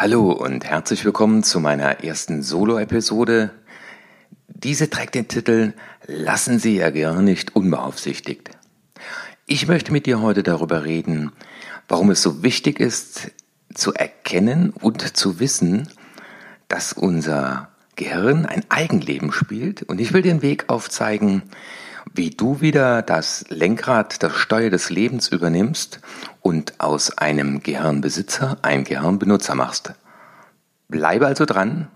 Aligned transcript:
Hallo 0.00 0.30
und 0.30 0.64
herzlich 0.64 1.04
willkommen 1.04 1.42
zu 1.42 1.58
meiner 1.58 2.04
ersten 2.04 2.44
Solo-Episode. 2.44 3.50
Diese 4.46 4.88
trägt 4.88 5.16
den 5.16 5.26
Titel 5.26 5.72
Lassen 6.06 6.60
Sie 6.60 6.76
Ihr 6.76 6.92
Gehirn 6.92 7.24
nicht 7.24 7.56
unbeaufsichtigt. 7.56 8.50
Ich 9.46 9.66
möchte 9.66 9.90
mit 9.90 10.06
dir 10.06 10.22
heute 10.22 10.44
darüber 10.44 10.84
reden, 10.84 11.32
warum 11.88 12.12
es 12.12 12.22
so 12.22 12.44
wichtig 12.44 12.78
ist, 12.78 13.32
zu 13.74 13.92
erkennen 13.92 14.70
und 14.70 15.16
zu 15.16 15.40
wissen, 15.40 15.88
dass 16.68 16.92
unser 16.92 17.68
Gehirn 17.96 18.46
ein 18.46 18.64
Eigenleben 18.68 19.32
spielt. 19.32 19.82
Und 19.82 20.00
ich 20.00 20.12
will 20.12 20.22
den 20.22 20.42
Weg 20.42 20.66
aufzeigen, 20.68 21.42
wie 22.14 22.30
du 22.30 22.60
wieder 22.60 23.02
das 23.02 23.44
Lenkrad, 23.48 24.22
das 24.22 24.34
Steuer 24.34 24.70
des 24.70 24.90
Lebens 24.90 25.28
übernimmst 25.28 26.00
und 26.40 26.80
aus 26.80 27.16
einem 27.18 27.62
Gehirnbesitzer 27.62 28.58
einen 28.62 28.84
Gehirnbenutzer 28.84 29.54
machst. 29.54 29.92
Bleibe 30.88 31.26
also 31.26 31.44
dran 31.44 31.88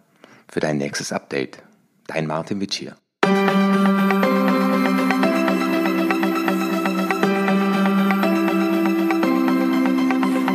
für 0.49 0.61
dein 0.61 0.79
nächstes 0.79 1.13
Update. 1.13 1.63
Dein 2.07 2.27
Martin 2.27 2.61
Witsch. 2.61 2.85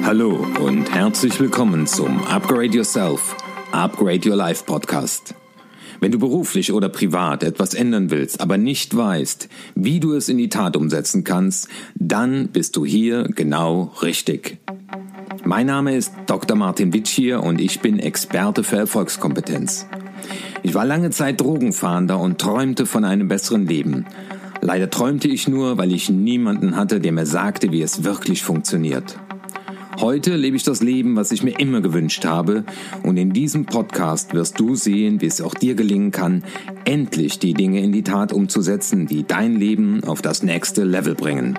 Hallo 0.05 0.47
und 0.61 0.93
herzlich 0.93 1.39
willkommen 1.39 1.85
zum 1.85 2.23
Upgrade 2.27 2.77
Yourself, 2.77 3.35
Upgrade 3.71 4.29
Your 4.29 4.37
Life 4.37 4.63
Podcast. 4.63 5.35
Wenn 5.99 6.11
du 6.11 6.19
beruflich 6.19 6.71
oder 6.73 6.89
privat 6.89 7.43
etwas 7.43 7.73
ändern 7.73 8.11
willst, 8.11 8.39
aber 8.41 8.57
nicht 8.57 8.95
weißt, 8.95 9.49
wie 9.75 9.99
du 9.99 10.13
es 10.13 10.29
in 10.29 10.37
die 10.37 10.49
Tat 10.49 10.75
umsetzen 10.75 11.23
kannst, 11.23 11.69
dann 11.95 12.49
bist 12.49 12.75
du 12.75 12.85
hier 12.85 13.23
genau 13.23 13.93
richtig. 14.01 14.57
Mein 15.43 15.67
Name 15.67 15.95
ist 15.95 16.13
Dr. 16.27 16.57
Martin 16.57 16.93
Witsch 16.93 17.09
hier 17.09 17.41
und 17.41 17.59
ich 17.59 17.79
bin 17.79 17.99
Experte 17.99 18.63
für 18.63 18.77
Erfolgskompetenz. 18.77 19.87
Ich 20.63 20.73
war 20.73 20.85
lange 20.85 21.09
Zeit 21.09 21.39
Drogenfahnder 21.41 22.19
und 22.19 22.39
träumte 22.39 22.85
von 22.85 23.05
einem 23.05 23.27
besseren 23.27 23.65
Leben. 23.65 24.05
Leider 24.61 24.89
träumte 24.89 25.27
ich 25.27 25.47
nur, 25.47 25.77
weil 25.77 25.93
ich 25.93 26.09
niemanden 26.09 26.75
hatte, 26.75 26.99
der 26.99 27.11
mir 27.11 27.25
sagte, 27.25 27.71
wie 27.71 27.81
es 27.81 28.03
wirklich 28.03 28.43
funktioniert. 28.43 29.17
Heute 29.99 30.35
lebe 30.35 30.55
ich 30.55 30.61
das 30.61 30.83
Leben, 30.83 31.15
was 31.15 31.31
ich 31.31 31.41
mir 31.41 31.59
immer 31.59 31.81
gewünscht 31.81 32.23
habe. 32.23 32.65
Und 33.01 33.17
in 33.17 33.33
diesem 33.33 33.65
Podcast 33.65 34.35
wirst 34.35 34.59
du 34.59 34.75
sehen, 34.75 35.21
wie 35.21 35.25
es 35.25 35.41
auch 35.41 35.55
dir 35.55 35.73
gelingen 35.73 36.11
kann, 36.11 36.43
endlich 36.85 37.39
die 37.39 37.55
Dinge 37.55 37.81
in 37.81 37.91
die 37.91 38.03
Tat 38.03 38.31
umzusetzen, 38.31 39.07
die 39.07 39.25
dein 39.25 39.55
Leben 39.55 40.03
auf 40.03 40.21
das 40.21 40.43
nächste 40.43 40.83
Level 40.83 41.15
bringen. 41.15 41.57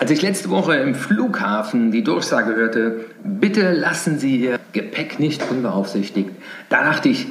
Als 0.00 0.10
ich 0.10 0.22
letzte 0.22 0.48
Woche 0.48 0.76
im 0.76 0.94
Flughafen 0.94 1.92
die 1.92 2.02
Durchsage 2.02 2.56
hörte, 2.56 3.04
bitte 3.22 3.72
lassen 3.72 4.18
Sie 4.18 4.40
Ihr 4.40 4.58
Gepäck 4.72 5.20
nicht 5.20 5.42
unbeaufsichtigt, 5.50 6.30
da 6.70 6.84
dachte 6.84 7.10
ich, 7.10 7.26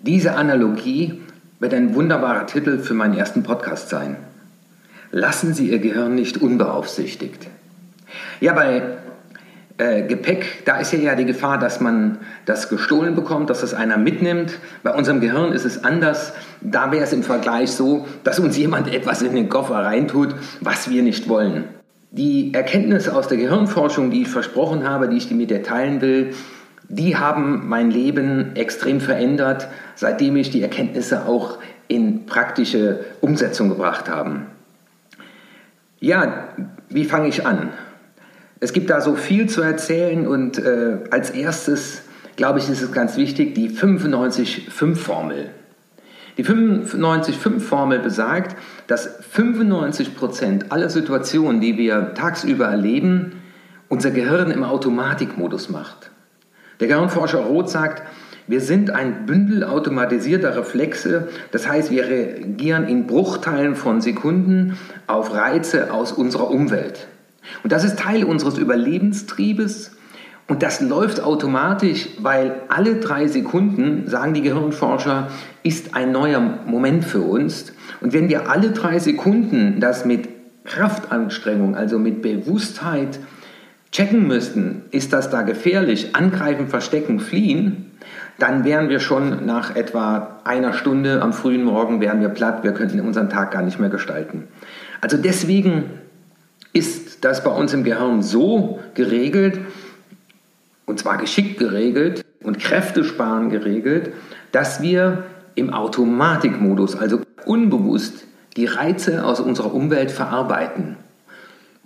diese 0.00 0.36
Analogie 0.36 1.20
wird 1.60 1.74
ein 1.74 1.94
wunderbarer 1.94 2.46
Titel 2.46 2.78
für 2.78 2.94
meinen 2.94 3.14
ersten 3.14 3.42
Podcast 3.42 3.90
sein. 3.90 4.16
Lassen 5.16 5.54
Sie 5.54 5.70
Ihr 5.70 5.78
Gehirn 5.78 6.14
nicht 6.14 6.42
unbeaufsichtigt. 6.42 7.46
Ja, 8.38 8.52
bei 8.52 8.82
äh, 9.78 10.02
Gepäck, 10.02 10.66
da 10.66 10.76
ist 10.76 10.92
ja, 10.92 10.98
ja 10.98 11.14
die 11.14 11.24
Gefahr, 11.24 11.58
dass 11.58 11.80
man 11.80 12.18
das 12.44 12.68
gestohlen 12.68 13.14
bekommt, 13.14 13.48
dass 13.48 13.62
das 13.62 13.72
einer 13.72 13.96
mitnimmt. 13.96 14.58
Bei 14.82 14.92
unserem 14.92 15.22
Gehirn 15.22 15.52
ist 15.52 15.64
es 15.64 15.82
anders. 15.82 16.34
Da 16.60 16.92
wäre 16.92 17.04
es 17.04 17.14
im 17.14 17.22
Vergleich 17.22 17.70
so, 17.70 18.06
dass 18.24 18.38
uns 18.38 18.58
jemand 18.58 18.92
etwas 18.92 19.22
in 19.22 19.34
den 19.34 19.48
Koffer 19.48 19.76
reintut, 19.76 20.34
was 20.60 20.90
wir 20.90 21.02
nicht 21.02 21.30
wollen. 21.30 21.64
Die 22.10 22.52
Erkenntnisse 22.52 23.16
aus 23.16 23.26
der 23.26 23.38
Gehirnforschung, 23.38 24.10
die 24.10 24.20
ich 24.20 24.28
versprochen 24.28 24.86
habe, 24.86 25.08
die 25.08 25.16
ich 25.16 25.30
mit 25.30 25.48
dir 25.48 25.62
teilen 25.62 26.02
will, 26.02 26.34
die 26.90 27.16
haben 27.16 27.66
mein 27.66 27.90
Leben 27.90 28.54
extrem 28.54 29.00
verändert, 29.00 29.68
seitdem 29.94 30.36
ich 30.36 30.50
die 30.50 30.60
Erkenntnisse 30.60 31.24
auch 31.24 31.56
in 31.88 32.26
praktische 32.26 33.06
Umsetzung 33.22 33.70
gebracht 33.70 34.10
habe. 34.10 34.42
Ja, 36.00 36.48
wie 36.88 37.04
fange 37.04 37.28
ich 37.28 37.46
an? 37.46 37.70
Es 38.60 38.72
gibt 38.72 38.90
da 38.90 39.00
so 39.00 39.14
viel 39.14 39.48
zu 39.48 39.62
erzählen 39.62 40.26
und 40.26 40.58
äh, 40.58 40.98
als 41.10 41.30
erstes, 41.30 42.02
glaube 42.36 42.58
ich, 42.58 42.68
ist 42.68 42.82
es 42.82 42.92
ganz 42.92 43.16
wichtig, 43.16 43.54
die 43.54 43.70
95-5-Formel. 43.70 45.50
Die 46.36 46.44
95-5-Formel 46.44 47.98
besagt, 48.00 48.56
dass 48.88 49.22
95% 49.34 50.70
aller 50.70 50.90
Situationen, 50.90 51.60
die 51.60 51.78
wir 51.78 52.12
tagsüber 52.14 52.66
erleben, 52.66 53.42
unser 53.88 54.10
Gehirn 54.10 54.50
im 54.50 54.64
Automatikmodus 54.64 55.70
macht. 55.70 56.10
Der 56.80 56.88
Gehirnforscher 56.88 57.38
Roth 57.38 57.70
sagt, 57.70 58.02
wir 58.48 58.60
sind 58.60 58.90
ein 58.90 59.26
Bündel 59.26 59.64
automatisierter 59.64 60.56
Reflexe, 60.56 61.28
das 61.50 61.68
heißt, 61.68 61.90
wir 61.90 62.06
reagieren 62.06 62.86
in 62.86 63.06
Bruchteilen 63.06 63.74
von 63.74 64.00
Sekunden 64.00 64.78
auf 65.06 65.34
Reize 65.34 65.92
aus 65.92 66.12
unserer 66.12 66.50
Umwelt. 66.50 67.08
Und 67.62 67.72
das 67.72 67.84
ist 67.84 67.98
Teil 67.98 68.24
unseres 68.24 68.58
Überlebenstriebes 68.58 69.96
und 70.48 70.62
das 70.62 70.80
läuft 70.80 71.20
automatisch, 71.20 72.08
weil 72.20 72.54
alle 72.68 72.96
drei 72.96 73.26
Sekunden, 73.26 74.06
sagen 74.06 74.32
die 74.32 74.42
Gehirnforscher, 74.42 75.28
ist 75.64 75.94
ein 75.94 76.12
neuer 76.12 76.40
Moment 76.66 77.04
für 77.04 77.22
uns. 77.22 77.72
Und 78.00 78.12
wenn 78.12 78.28
wir 78.28 78.48
alle 78.48 78.70
drei 78.70 79.00
Sekunden 79.00 79.80
das 79.80 80.04
mit 80.04 80.28
Kraftanstrengung, 80.64 81.74
also 81.74 81.98
mit 81.98 82.22
Bewusstheit 82.22 83.18
checken 83.90 84.28
müssten, 84.28 84.82
ist 84.92 85.12
das 85.12 85.30
da 85.30 85.42
gefährlich, 85.42 86.14
angreifen, 86.14 86.68
verstecken, 86.68 87.18
fliehen, 87.18 87.85
dann 88.38 88.64
wären 88.64 88.88
wir 88.88 89.00
schon 89.00 89.46
nach 89.46 89.74
etwa 89.76 90.40
einer 90.44 90.72
Stunde 90.72 91.22
am 91.22 91.32
frühen 91.32 91.64
Morgen 91.64 92.00
wären 92.00 92.20
wir 92.20 92.28
platt, 92.28 92.64
wir 92.64 92.72
könnten 92.72 93.00
unseren 93.00 93.30
Tag 93.30 93.50
gar 93.50 93.62
nicht 93.62 93.78
mehr 93.78 93.88
gestalten. 93.88 94.48
Also 95.00 95.16
deswegen 95.16 95.84
ist 96.72 97.24
das 97.24 97.42
bei 97.42 97.50
uns 97.50 97.72
im 97.72 97.84
Gehirn 97.84 98.22
so 98.22 98.80
geregelt, 98.94 99.60
und 100.84 100.98
zwar 100.98 101.16
geschickt 101.16 101.58
geregelt 101.58 102.24
und 102.42 102.58
kräftesparend 102.58 103.50
geregelt, 103.50 104.12
dass 104.52 104.82
wir 104.82 105.24
im 105.54 105.72
Automatikmodus, 105.72 106.96
also 106.96 107.20
unbewusst, 107.46 108.26
die 108.56 108.66
Reize 108.66 109.24
aus 109.24 109.40
unserer 109.40 109.74
Umwelt 109.74 110.10
verarbeiten. 110.10 110.96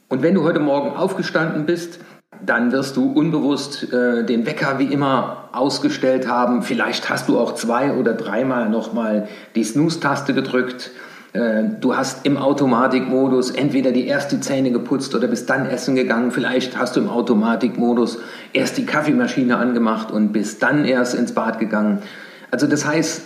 Und 0.09 0.23
wenn 0.23 0.35
du 0.35 0.43
heute 0.43 0.59
Morgen 0.59 0.91
aufgestanden 0.97 1.67
bist, 1.67 2.01
dann 2.45 2.73
wirst 2.73 2.97
du 2.97 3.11
unbewusst 3.13 3.93
äh, 3.93 4.25
den 4.25 4.47
Wecker 4.47 4.79
wie 4.79 4.93
immer 4.93 5.49
ausgestellt 5.53 6.29
haben. 6.29 6.63
Vielleicht 6.63 7.11
hast 7.11 7.29
du 7.29 7.39
auch 7.39 7.55
zwei 7.55 7.95
oder 7.95 8.15
dreimal 8.15 8.69
nochmal 8.69 9.29
die 9.55 9.65
Snooze-Taste 9.65 10.35
gedrückt. 10.35 10.91
Äh, 11.33 11.65
du 11.81 11.97
hast 11.97 12.27
im 12.27 12.37
Automatikmodus 12.37 13.51
entweder 13.51 13.93
die 13.93 14.07
erste 14.07 14.41
Zähne 14.41 14.73
geputzt 14.73 15.15
oder 15.15 15.29
bist 15.29 15.49
dann 15.51 15.67
essen 15.67 15.95
gegangen. 15.95 16.31
Vielleicht 16.31 16.77
hast 16.79 16.97
du 16.97 17.01
im 17.01 17.09
Automatikmodus 17.09 18.19
erst 18.53 18.79
die 18.79 18.87
Kaffeemaschine 18.87 19.57
angemacht 19.57 20.11
und 20.11 20.33
bist 20.33 20.63
dann 20.63 20.85
erst 20.85 21.15
ins 21.15 21.33
Bad 21.33 21.59
gegangen. 21.59 22.03
Also 22.51 22.67
das 22.67 22.85
heißt, 22.85 23.23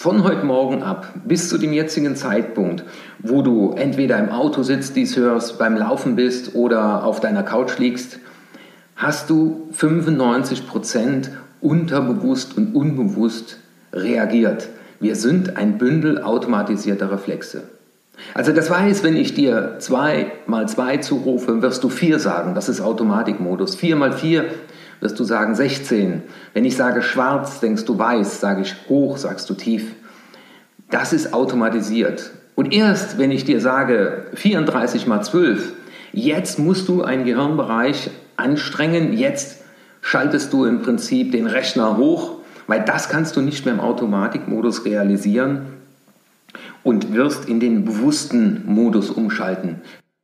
von 0.00 0.24
heute 0.24 0.46
Morgen 0.46 0.82
ab 0.82 1.12
bis 1.26 1.50
zu 1.50 1.58
dem 1.58 1.74
jetzigen 1.74 2.16
Zeitpunkt, 2.16 2.84
wo 3.18 3.42
du 3.42 3.74
entweder 3.76 4.18
im 4.18 4.30
Auto 4.30 4.62
sitzt, 4.62 4.96
dies 4.96 5.14
hörst, 5.14 5.58
beim 5.58 5.76
Laufen 5.76 6.16
bist 6.16 6.54
oder 6.54 7.04
auf 7.04 7.20
deiner 7.20 7.42
Couch 7.42 7.76
liegst, 7.76 8.18
hast 8.96 9.28
du 9.28 9.68
95 9.72 10.66
Prozent 10.66 11.30
unterbewusst 11.60 12.56
und 12.56 12.74
unbewusst 12.74 13.58
reagiert. 13.92 14.70
Wir 15.00 15.16
sind 15.16 15.58
ein 15.58 15.76
Bündel 15.76 16.22
automatisierter 16.22 17.12
Reflexe. 17.12 17.64
Also 18.32 18.52
das 18.52 18.70
heißt, 18.70 19.04
wenn 19.04 19.16
ich 19.16 19.34
dir 19.34 19.76
2 19.80 20.32
mal 20.46 20.66
2 20.66 20.96
zurufe, 20.96 21.60
wirst 21.60 21.84
du 21.84 21.90
4 21.90 22.18
sagen. 22.18 22.54
Das 22.54 22.70
ist 22.70 22.80
Automatikmodus. 22.80 23.74
4 23.74 23.96
mal 23.96 24.12
4 24.14 24.46
wirst 25.00 25.18
du 25.18 25.24
sagen 25.24 25.54
16. 25.54 26.22
Wenn 26.54 26.64
ich 26.64 26.76
sage 26.76 27.02
schwarz, 27.02 27.60
denkst 27.60 27.84
du 27.84 27.98
weiß, 27.98 28.40
sage 28.40 28.62
ich 28.62 28.74
hoch, 28.88 29.16
sagst 29.16 29.48
du 29.50 29.54
tief. 29.54 29.94
Das 30.90 31.12
ist 31.12 31.32
automatisiert. 31.32 32.30
Und 32.54 32.72
erst 32.72 33.18
wenn 33.18 33.30
ich 33.30 33.44
dir 33.44 33.60
sage 33.60 34.26
34 34.34 35.06
mal 35.06 35.22
12, 35.22 35.72
jetzt 36.12 36.58
musst 36.58 36.88
du 36.88 37.02
einen 37.02 37.24
Gehirnbereich 37.24 38.10
anstrengen, 38.36 39.12
jetzt 39.16 39.62
schaltest 40.02 40.52
du 40.52 40.64
im 40.64 40.82
Prinzip 40.82 41.32
den 41.32 41.46
Rechner 41.46 41.96
hoch, 41.96 42.38
weil 42.66 42.84
das 42.84 43.08
kannst 43.08 43.36
du 43.36 43.40
nicht 43.40 43.64
mehr 43.64 43.74
im 43.74 43.80
Automatikmodus 43.80 44.84
realisieren 44.84 45.66
und 46.82 47.12
wirst 47.14 47.48
in 47.48 47.60
den 47.60 47.84
bewussten 47.84 48.62
Modus 48.66 49.10
umschalten. 49.10 49.80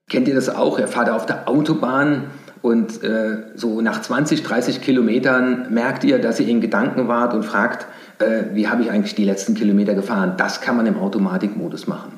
Kennt 0.08 0.28
ihr 0.28 0.34
das 0.34 0.48
auch? 0.48 0.78
Ihr 0.78 0.88
fahrt 0.88 1.10
auf 1.10 1.26
der 1.26 1.48
Autobahn 1.48 2.24
und 2.66 3.04
äh, 3.04 3.44
so 3.54 3.80
nach 3.80 4.02
20, 4.02 4.42
30 4.42 4.80
Kilometern 4.80 5.72
merkt 5.72 6.02
ihr, 6.02 6.18
dass 6.18 6.40
ihr 6.40 6.48
in 6.48 6.60
Gedanken 6.60 7.06
wart 7.06 7.32
und 7.32 7.44
fragt, 7.44 7.86
äh, 8.18 8.54
wie 8.54 8.66
habe 8.66 8.82
ich 8.82 8.90
eigentlich 8.90 9.14
die 9.14 9.22
letzten 9.22 9.54
Kilometer 9.54 9.94
gefahren? 9.94 10.32
Das 10.36 10.60
kann 10.60 10.76
man 10.76 10.84
im 10.86 10.98
Automatikmodus 10.98 11.86
machen. 11.86 12.14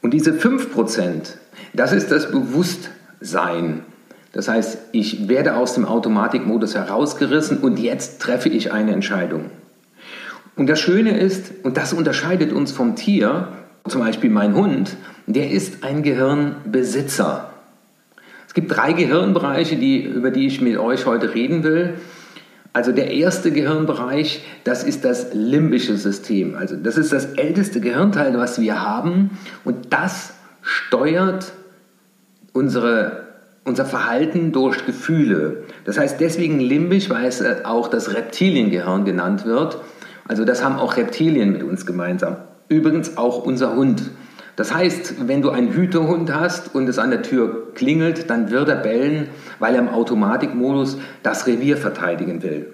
Und 0.00 0.12
diese 0.12 0.32
5%, 0.32 1.36
das 1.72 1.92
ist 1.92 2.10
das 2.10 2.32
Bewusstsein. 2.32 3.84
Das 4.32 4.48
heißt, 4.48 4.78
ich 4.90 5.28
werde 5.28 5.54
aus 5.54 5.74
dem 5.74 5.84
Automatikmodus 5.84 6.74
herausgerissen 6.74 7.58
und 7.58 7.78
jetzt 7.78 8.20
treffe 8.20 8.48
ich 8.48 8.72
eine 8.72 8.90
Entscheidung. 8.90 9.52
Und 10.56 10.68
das 10.68 10.80
Schöne 10.80 11.16
ist, 11.16 11.52
und 11.62 11.76
das 11.76 11.92
unterscheidet 11.92 12.52
uns 12.52 12.72
vom 12.72 12.96
Tier, 12.96 13.46
zum 13.86 14.00
Beispiel 14.00 14.30
mein 14.30 14.56
Hund, 14.56 14.96
der 15.28 15.52
ist 15.52 15.84
ein 15.84 16.02
Gehirnbesitzer. 16.02 17.51
Es 18.52 18.54
gibt 18.54 18.76
drei 18.76 18.92
Gehirnbereiche, 18.92 19.76
die, 19.76 20.02
über 20.02 20.30
die 20.30 20.46
ich 20.46 20.60
mit 20.60 20.76
euch 20.76 21.06
heute 21.06 21.32
reden 21.32 21.64
will. 21.64 21.94
Also 22.74 22.92
der 22.92 23.10
erste 23.10 23.50
Gehirnbereich, 23.50 24.44
das 24.64 24.84
ist 24.84 25.06
das 25.06 25.32
limbische 25.32 25.96
System. 25.96 26.54
Also 26.54 26.76
das 26.76 26.98
ist 26.98 27.14
das 27.14 27.24
älteste 27.32 27.80
Gehirnteil, 27.80 28.36
was 28.36 28.60
wir 28.60 28.82
haben 28.82 29.30
und 29.64 29.94
das 29.94 30.34
steuert 30.60 31.54
unsere, 32.52 33.22
unser 33.64 33.86
Verhalten 33.86 34.52
durch 34.52 34.84
Gefühle. 34.84 35.62
Das 35.86 35.96
heißt 35.96 36.20
deswegen 36.20 36.60
limbisch, 36.60 37.08
weil 37.08 37.24
es 37.24 37.40
äh, 37.40 37.62
auch 37.64 37.88
das 37.88 38.12
Reptiliengehirn 38.12 39.06
genannt 39.06 39.46
wird. 39.46 39.78
Also 40.28 40.44
das 40.44 40.62
haben 40.62 40.76
auch 40.76 40.98
Reptilien 40.98 41.52
mit 41.52 41.62
uns 41.62 41.86
gemeinsam. 41.86 42.36
Übrigens 42.68 43.16
auch 43.16 43.46
unser 43.46 43.74
Hund. 43.76 44.02
Das 44.56 44.74
heißt, 44.74 45.26
wenn 45.26 45.40
du 45.40 45.50
einen 45.50 45.72
Hütehund 45.72 46.32
hast 46.34 46.74
und 46.74 46.88
es 46.88 46.98
an 46.98 47.10
der 47.10 47.22
Tür 47.22 47.72
klingelt, 47.74 48.28
dann 48.28 48.50
wird 48.50 48.68
er 48.68 48.76
bellen, 48.76 49.28
weil 49.58 49.74
er 49.74 49.80
im 49.80 49.88
Automatikmodus 49.88 50.98
das 51.22 51.46
Revier 51.46 51.76
verteidigen 51.78 52.42
will. 52.42 52.72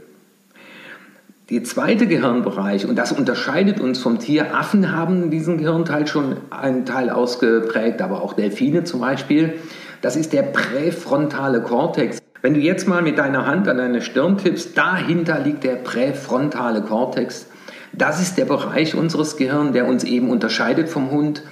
Der 1.51 1.65
zweite 1.65 2.07
Gehirnbereich, 2.07 2.85
und 2.87 2.97
das 2.97 3.13
unterscheidet 3.13 3.81
uns 3.81 4.01
vom 4.01 4.19
Tier, 4.19 4.55
Affen 4.55 4.95
haben 4.95 5.31
diesen 5.31 5.57
Gehirnteil 5.57 6.07
schon 6.07 6.37
einen 6.51 6.85
Teil 6.85 7.09
ausgeprägt, 7.09 8.03
aber 8.03 8.23
auch 8.23 8.35
Delfine 8.35 8.85
zum 8.85 9.01
Beispiel, 9.01 9.55
das 10.03 10.17
ist 10.17 10.35
der 10.35 10.43
präfrontale 10.43 11.63
Kortex. 11.63 12.19
Wenn 12.43 12.55
du 12.55 12.61
jetzt 12.61 12.87
mal 12.87 13.03
mit 13.03 13.19
deiner 13.19 13.47
Hand 13.47 13.67
an 13.67 13.79
deine 13.79 14.03
Stirn 14.03 14.37
tippst, 14.37 14.77
dahinter 14.77 15.41
liegt 15.41 15.65
der 15.65 15.77
präfrontale 15.77 16.83
Kortex. 16.83 17.47
Das 17.93 18.21
ist 18.21 18.37
der 18.37 18.45
Bereich 18.45 18.95
unseres 18.95 19.37
Gehirns, 19.37 19.73
der 19.73 19.89
uns 19.89 20.05
eben 20.05 20.31
unterscheidet 20.31 20.89
vom 20.89 21.11
Hund. 21.11 21.43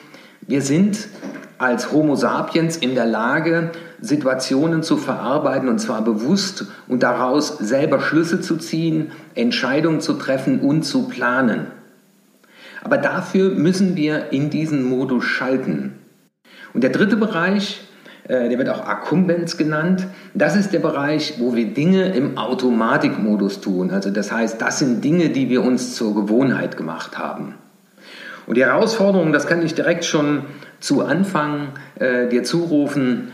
Wir 0.49 0.63
sind 0.63 1.09
als 1.59 1.91
Homo 1.91 2.15
sapiens 2.15 2.77
in 2.77 2.95
der 2.95 3.07
Lage, 3.07 3.73
Situationen 4.01 4.83
zu 4.83 4.97
verarbeiten 4.97 5.69
und 5.69 5.81
zwar 5.81 6.03
bewusst 6.03 6.67
und 6.87 7.03
daraus 7.03 7.59
selber 7.59 8.01
Schlüsse 8.01 8.41
zu 8.41 8.57
ziehen, 8.57 9.11
Entscheidungen 9.35 10.01
zu 10.01 10.13
treffen 10.15 10.61
und 10.61 10.85
zu 10.85 11.09
planen. 11.09 11.67
Aber 12.85 12.99
dafür 12.99 13.51
müssen 13.51 13.97
wir 13.97 14.33
in 14.33 14.51
diesen 14.51 14.85
Modus 14.85 15.25
schalten. 15.25 15.95
Und 16.73 16.85
der 16.85 16.91
dritte 16.91 17.17
Bereich, 17.17 17.81
äh, 18.29 18.49
der 18.49 18.59
wird 18.59 18.69
auch 18.69 18.87
Akkumbens 18.87 19.57
genannt, 19.57 20.07
das 20.35 20.55
ist 20.55 20.73
der 20.73 20.79
Bereich, 20.79 21.35
wo 21.39 21.57
wir 21.57 21.75
Dinge 21.75 22.15
im 22.15 22.39
Automatikmodus 22.39 23.61
tun. 23.61 23.91
Also 23.91 24.11
das 24.11 24.31
heißt, 24.31 24.61
das 24.61 24.79
sind 24.79 25.03
Dinge, 25.03 25.31
die 25.31 25.49
wir 25.49 25.65
uns 25.65 25.97
zur 25.97 26.15
Gewohnheit 26.15 26.77
gemacht 26.77 27.19
haben. 27.19 27.55
Und 28.47 28.57
die 28.57 28.65
Herausforderung, 28.65 29.33
das 29.33 29.47
kann 29.47 29.65
ich 29.65 29.75
direkt 29.75 30.05
schon 30.05 30.43
zu 30.81 31.03
Anfang 31.05 31.69
äh, 31.99 32.29
dir 32.29 32.45
zurufen, 32.45 33.33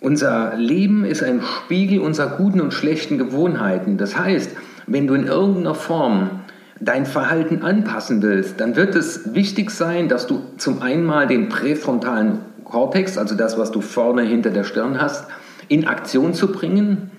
unser 0.00 0.54
Leben 0.56 1.04
ist 1.04 1.24
ein 1.24 1.42
Spiegel 1.42 1.98
unserer 2.00 2.36
guten 2.36 2.60
und 2.60 2.72
schlechten 2.72 3.18
Gewohnheiten. 3.18 3.98
Das 3.98 4.16
heißt, 4.16 4.52
wenn 4.86 5.08
du 5.08 5.14
in 5.14 5.26
irgendeiner 5.26 5.74
Form 5.74 6.30
dein 6.78 7.04
Verhalten 7.04 7.62
anpassen 7.62 8.22
willst, 8.22 8.60
dann 8.60 8.76
wird 8.76 8.94
es 8.94 9.34
wichtig 9.34 9.70
sein, 9.70 10.08
dass 10.08 10.28
du 10.28 10.42
zum 10.56 10.82
einen 10.82 11.04
mal 11.04 11.26
den 11.26 11.48
präfrontalen 11.48 12.38
Kortex, 12.64 13.18
also 13.18 13.34
das, 13.34 13.58
was 13.58 13.72
du 13.72 13.80
vorne 13.80 14.22
hinter 14.22 14.50
der 14.50 14.62
Stirn 14.62 15.00
hast, 15.00 15.26
in 15.66 15.88
Aktion 15.88 16.32
zu 16.32 16.52
bringen 16.52 17.10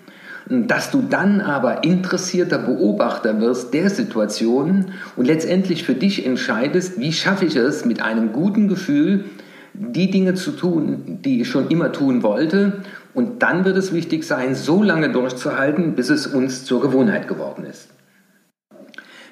dass 0.50 0.90
du 0.90 1.04
dann 1.04 1.42
aber 1.42 1.84
interessierter 1.84 2.58
Beobachter 2.58 3.40
wirst 3.40 3.74
der 3.74 3.92
Situation 3.92 4.94
und 5.16 5.26
letztendlich 5.26 5.84
für 5.84 5.94
dich 5.94 6.26
entscheidest, 6.26 7.00
wie 7.00 7.14
schaffe 7.14 7.46
ich 7.46 7.56
es 7.56 7.86
mit 7.86 8.02
einem 8.02 8.34
guten 8.34 8.68
Gefühl, 8.68 9.26
die 9.74 10.10
Dinge 10.10 10.34
zu 10.34 10.52
tun, 10.52 11.20
die 11.24 11.42
ich 11.42 11.50
schon 11.50 11.70
immer 11.70 11.92
tun 11.92 12.24
wollte. 12.24 12.82
Und 13.14 13.44
dann 13.44 13.64
wird 13.64 13.78
es 13.78 13.94
wichtig 13.94 14.24
sein, 14.24 14.56
so 14.56 14.82
lange 14.82 15.12
durchzuhalten, 15.12 15.94
bis 15.94 16.10
es 16.10 16.26
uns 16.26 16.66
zur 16.66 16.82
Gewohnheit 16.82 17.28
geworden 17.28 17.66
ist. 17.66 17.90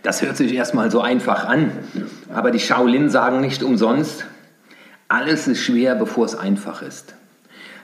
Das 0.03 0.21
hört 0.21 0.37
sich 0.37 0.53
erstmal 0.53 0.91
so 0.91 1.01
einfach 1.01 1.45
an, 1.45 1.71
aber 2.33 2.51
die 2.51 2.59
Shaolin 2.59 3.09
sagen 3.09 3.41
nicht 3.41 3.63
umsonst, 3.63 4.25
alles 5.07 5.47
ist 5.47 5.61
schwer, 5.61 5.95
bevor 5.95 6.25
es 6.25 6.35
einfach 6.35 6.81
ist. 6.81 7.15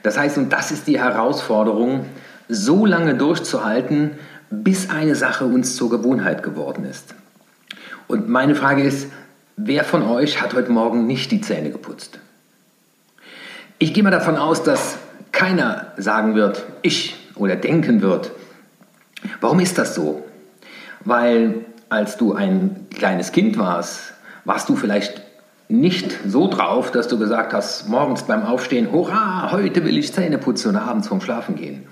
Das 0.02 0.16
heißt, 0.16 0.38
und 0.38 0.52
das 0.52 0.70
ist 0.70 0.86
die 0.86 1.00
Herausforderung, 1.00 2.04
so 2.48 2.86
lange 2.86 3.14
durchzuhalten, 3.14 4.12
bis 4.50 4.90
eine 4.90 5.14
Sache 5.14 5.44
uns 5.44 5.76
zur 5.76 5.90
Gewohnheit 5.90 6.42
geworden 6.42 6.84
ist. 6.84 7.14
Und 8.06 8.28
meine 8.28 8.54
Frage 8.54 8.82
ist, 8.82 9.08
wer 9.56 9.84
von 9.84 10.02
euch 10.02 10.40
hat 10.42 10.54
heute 10.54 10.70
Morgen 10.70 11.06
nicht 11.06 11.30
die 11.30 11.40
Zähne 11.40 11.70
geputzt? 11.70 12.18
Ich 13.78 13.94
gehe 13.94 14.02
mal 14.02 14.10
davon 14.10 14.36
aus, 14.36 14.62
dass 14.62 14.98
keiner 15.32 15.92
sagen 15.96 16.34
wird, 16.34 16.64
ich 16.82 17.16
oder 17.34 17.56
denken 17.56 18.02
wird. 18.02 18.30
Warum 19.40 19.60
ist 19.60 19.78
das 19.78 19.94
so? 19.94 20.24
Weil 21.04 21.64
als 21.88 22.16
du 22.16 22.34
ein 22.34 22.86
kleines 22.94 23.32
Kind 23.32 23.58
warst, 23.58 24.14
warst 24.44 24.68
du 24.68 24.76
vielleicht 24.76 25.22
nicht 25.68 26.14
so 26.26 26.48
drauf, 26.48 26.90
dass 26.92 27.08
du 27.08 27.18
gesagt 27.18 27.52
hast, 27.52 27.88
morgens 27.88 28.24
beim 28.24 28.44
Aufstehen, 28.44 28.92
hurra, 28.92 29.50
heute 29.50 29.84
will 29.84 29.96
ich 29.96 30.12
Zähne 30.12 30.38
putzen 30.38 30.70
und 30.70 30.76
abends 30.76 31.08
vorm 31.08 31.20
Schlafen 31.20 31.56
gehen. 31.56 31.86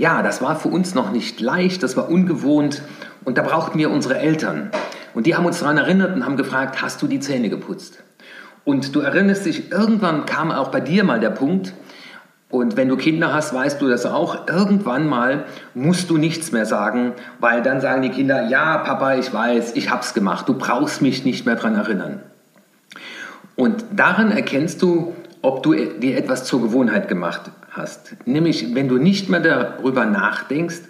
Ja, 0.00 0.22
das 0.22 0.40
war 0.40 0.56
für 0.56 0.68
uns 0.68 0.94
noch 0.94 1.12
nicht 1.12 1.42
leicht, 1.42 1.82
das 1.82 1.94
war 1.94 2.08
ungewohnt 2.08 2.80
und 3.26 3.36
da 3.36 3.42
brauchten 3.42 3.78
wir 3.78 3.90
unsere 3.90 4.18
Eltern. 4.18 4.70
Und 5.12 5.26
die 5.26 5.36
haben 5.36 5.44
uns 5.44 5.60
daran 5.60 5.76
erinnert 5.76 6.16
und 6.16 6.24
haben 6.24 6.38
gefragt, 6.38 6.80
hast 6.80 7.02
du 7.02 7.06
die 7.06 7.20
Zähne 7.20 7.50
geputzt? 7.50 8.02
Und 8.64 8.96
du 8.96 9.00
erinnerst 9.00 9.44
dich, 9.44 9.70
irgendwann 9.70 10.24
kam 10.24 10.52
auch 10.52 10.68
bei 10.68 10.80
dir 10.80 11.04
mal 11.04 11.20
der 11.20 11.28
Punkt, 11.28 11.74
und 12.48 12.78
wenn 12.78 12.88
du 12.88 12.96
Kinder 12.96 13.34
hast, 13.34 13.52
weißt 13.52 13.80
du 13.82 13.88
das 13.88 14.06
auch, 14.06 14.48
irgendwann 14.48 15.06
mal 15.06 15.44
musst 15.74 16.08
du 16.08 16.16
nichts 16.16 16.50
mehr 16.50 16.64
sagen, 16.64 17.12
weil 17.38 17.62
dann 17.62 17.82
sagen 17.82 18.00
die 18.00 18.08
Kinder, 18.08 18.48
ja, 18.48 18.78
Papa, 18.78 19.16
ich 19.16 19.32
weiß, 19.34 19.76
ich 19.76 19.90
hab's 19.90 20.14
gemacht, 20.14 20.48
du 20.48 20.54
brauchst 20.54 21.02
mich 21.02 21.26
nicht 21.26 21.44
mehr 21.44 21.56
daran 21.56 21.74
erinnern. 21.74 22.20
Und 23.54 23.84
daran 23.94 24.32
erkennst 24.32 24.80
du, 24.80 25.14
ob 25.42 25.62
du 25.62 25.74
dir 25.74 26.16
etwas 26.16 26.44
zur 26.44 26.62
Gewohnheit 26.62 27.08
gemacht 27.08 27.50
hast. 27.70 28.16
Nämlich, 28.26 28.74
wenn 28.74 28.88
du 28.88 28.98
nicht 28.98 29.28
mehr 29.28 29.40
darüber 29.40 30.04
nachdenkst, 30.04 30.80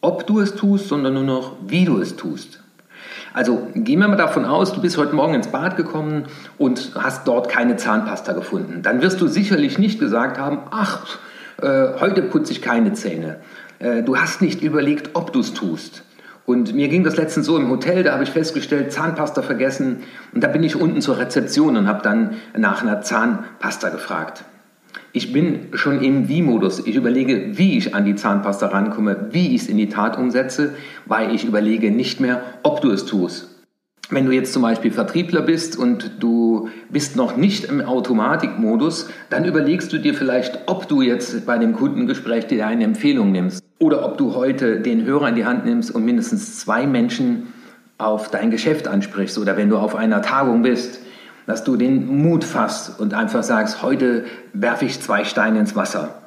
ob 0.00 0.26
du 0.26 0.40
es 0.40 0.54
tust, 0.54 0.88
sondern 0.88 1.14
nur 1.14 1.22
noch, 1.22 1.56
wie 1.66 1.84
du 1.84 1.98
es 2.00 2.16
tust. 2.16 2.60
Also 3.32 3.68
gehen 3.74 3.98
wir 3.98 4.08
mal 4.08 4.16
davon 4.16 4.44
aus, 4.44 4.72
du 4.72 4.80
bist 4.80 4.96
heute 4.96 5.14
Morgen 5.14 5.34
ins 5.34 5.48
Bad 5.48 5.76
gekommen 5.76 6.26
und 6.56 6.92
hast 6.94 7.26
dort 7.26 7.48
keine 7.48 7.76
Zahnpasta 7.76 8.32
gefunden. 8.32 8.82
Dann 8.82 9.02
wirst 9.02 9.20
du 9.20 9.26
sicherlich 9.26 9.78
nicht 9.78 9.98
gesagt 9.98 10.38
haben, 10.38 10.58
ach, 10.70 11.18
äh, 11.60 12.00
heute 12.00 12.22
putze 12.22 12.52
ich 12.52 12.62
keine 12.62 12.92
Zähne. 12.92 13.40
Äh, 13.80 14.02
du 14.02 14.16
hast 14.16 14.40
nicht 14.40 14.62
überlegt, 14.62 15.10
ob 15.14 15.32
du 15.32 15.40
es 15.40 15.52
tust. 15.52 16.04
Und 16.46 16.74
mir 16.74 16.88
ging 16.88 17.04
das 17.04 17.16
letztens 17.16 17.46
so 17.46 17.56
im 17.56 17.70
Hotel, 17.70 18.02
da 18.02 18.12
habe 18.12 18.24
ich 18.24 18.30
festgestellt, 18.30 18.92
Zahnpasta 18.92 19.40
vergessen. 19.42 20.02
Und 20.32 20.44
da 20.44 20.48
bin 20.48 20.62
ich 20.62 20.76
unten 20.76 21.00
zur 21.00 21.18
Rezeption 21.18 21.76
und 21.76 21.88
habe 21.88 22.02
dann 22.02 22.36
nach 22.56 22.82
einer 22.82 23.00
Zahnpasta 23.00 23.88
gefragt. 23.88 24.44
Ich 25.12 25.32
bin 25.32 25.68
schon 25.72 26.02
im 26.02 26.28
Wie-Modus. 26.28 26.86
Ich 26.86 26.96
überlege, 26.96 27.56
wie 27.56 27.78
ich 27.78 27.94
an 27.94 28.04
die 28.04 28.16
Zahnpasta 28.16 28.66
rankomme, 28.66 29.28
wie 29.30 29.54
ich 29.54 29.62
es 29.62 29.68
in 29.68 29.76
die 29.76 29.88
Tat 29.88 30.18
umsetze, 30.18 30.74
weil 31.06 31.34
ich 31.34 31.44
überlege 31.44 31.90
nicht 31.90 32.20
mehr, 32.20 32.42
ob 32.62 32.80
du 32.80 32.90
es 32.90 33.06
tust. 33.06 33.53
Wenn 34.10 34.26
du 34.26 34.32
jetzt 34.32 34.52
zum 34.52 34.62
Beispiel 34.62 34.90
Vertriebler 34.90 35.42
bist 35.42 35.78
und 35.78 36.12
du 36.20 36.68
bist 36.90 37.16
noch 37.16 37.36
nicht 37.36 37.64
im 37.64 37.80
Automatikmodus, 37.80 39.08
dann 39.30 39.44
überlegst 39.44 39.92
du 39.92 39.98
dir 39.98 40.14
vielleicht, 40.14 40.60
ob 40.66 40.88
du 40.88 41.02
jetzt 41.02 41.46
bei 41.46 41.58
dem 41.58 41.72
Kundengespräch 41.72 42.46
dir 42.46 42.66
eine 42.66 42.84
Empfehlung 42.84 43.32
nimmst 43.32 43.64
oder 43.78 44.04
ob 44.04 44.18
du 44.18 44.34
heute 44.34 44.80
den 44.80 45.04
Hörer 45.04 45.30
in 45.30 45.34
die 45.36 45.46
Hand 45.46 45.64
nimmst 45.64 45.90
und 45.90 46.04
mindestens 46.04 46.58
zwei 46.58 46.86
Menschen 46.86 47.54
auf 47.96 48.30
dein 48.30 48.50
Geschäft 48.50 48.88
ansprichst 48.88 49.38
oder 49.38 49.56
wenn 49.56 49.70
du 49.70 49.78
auf 49.78 49.94
einer 49.94 50.20
Tagung 50.22 50.62
bist 50.62 51.00
dass 51.46 51.64
du 51.64 51.76
den 51.76 52.22
Mut 52.22 52.44
fasst 52.44 52.98
und 52.98 53.14
einfach 53.14 53.42
sagst, 53.42 53.82
heute 53.82 54.24
werfe 54.52 54.84
ich 54.84 55.00
zwei 55.00 55.24
Steine 55.24 55.60
ins 55.60 55.76
Wasser. 55.76 56.22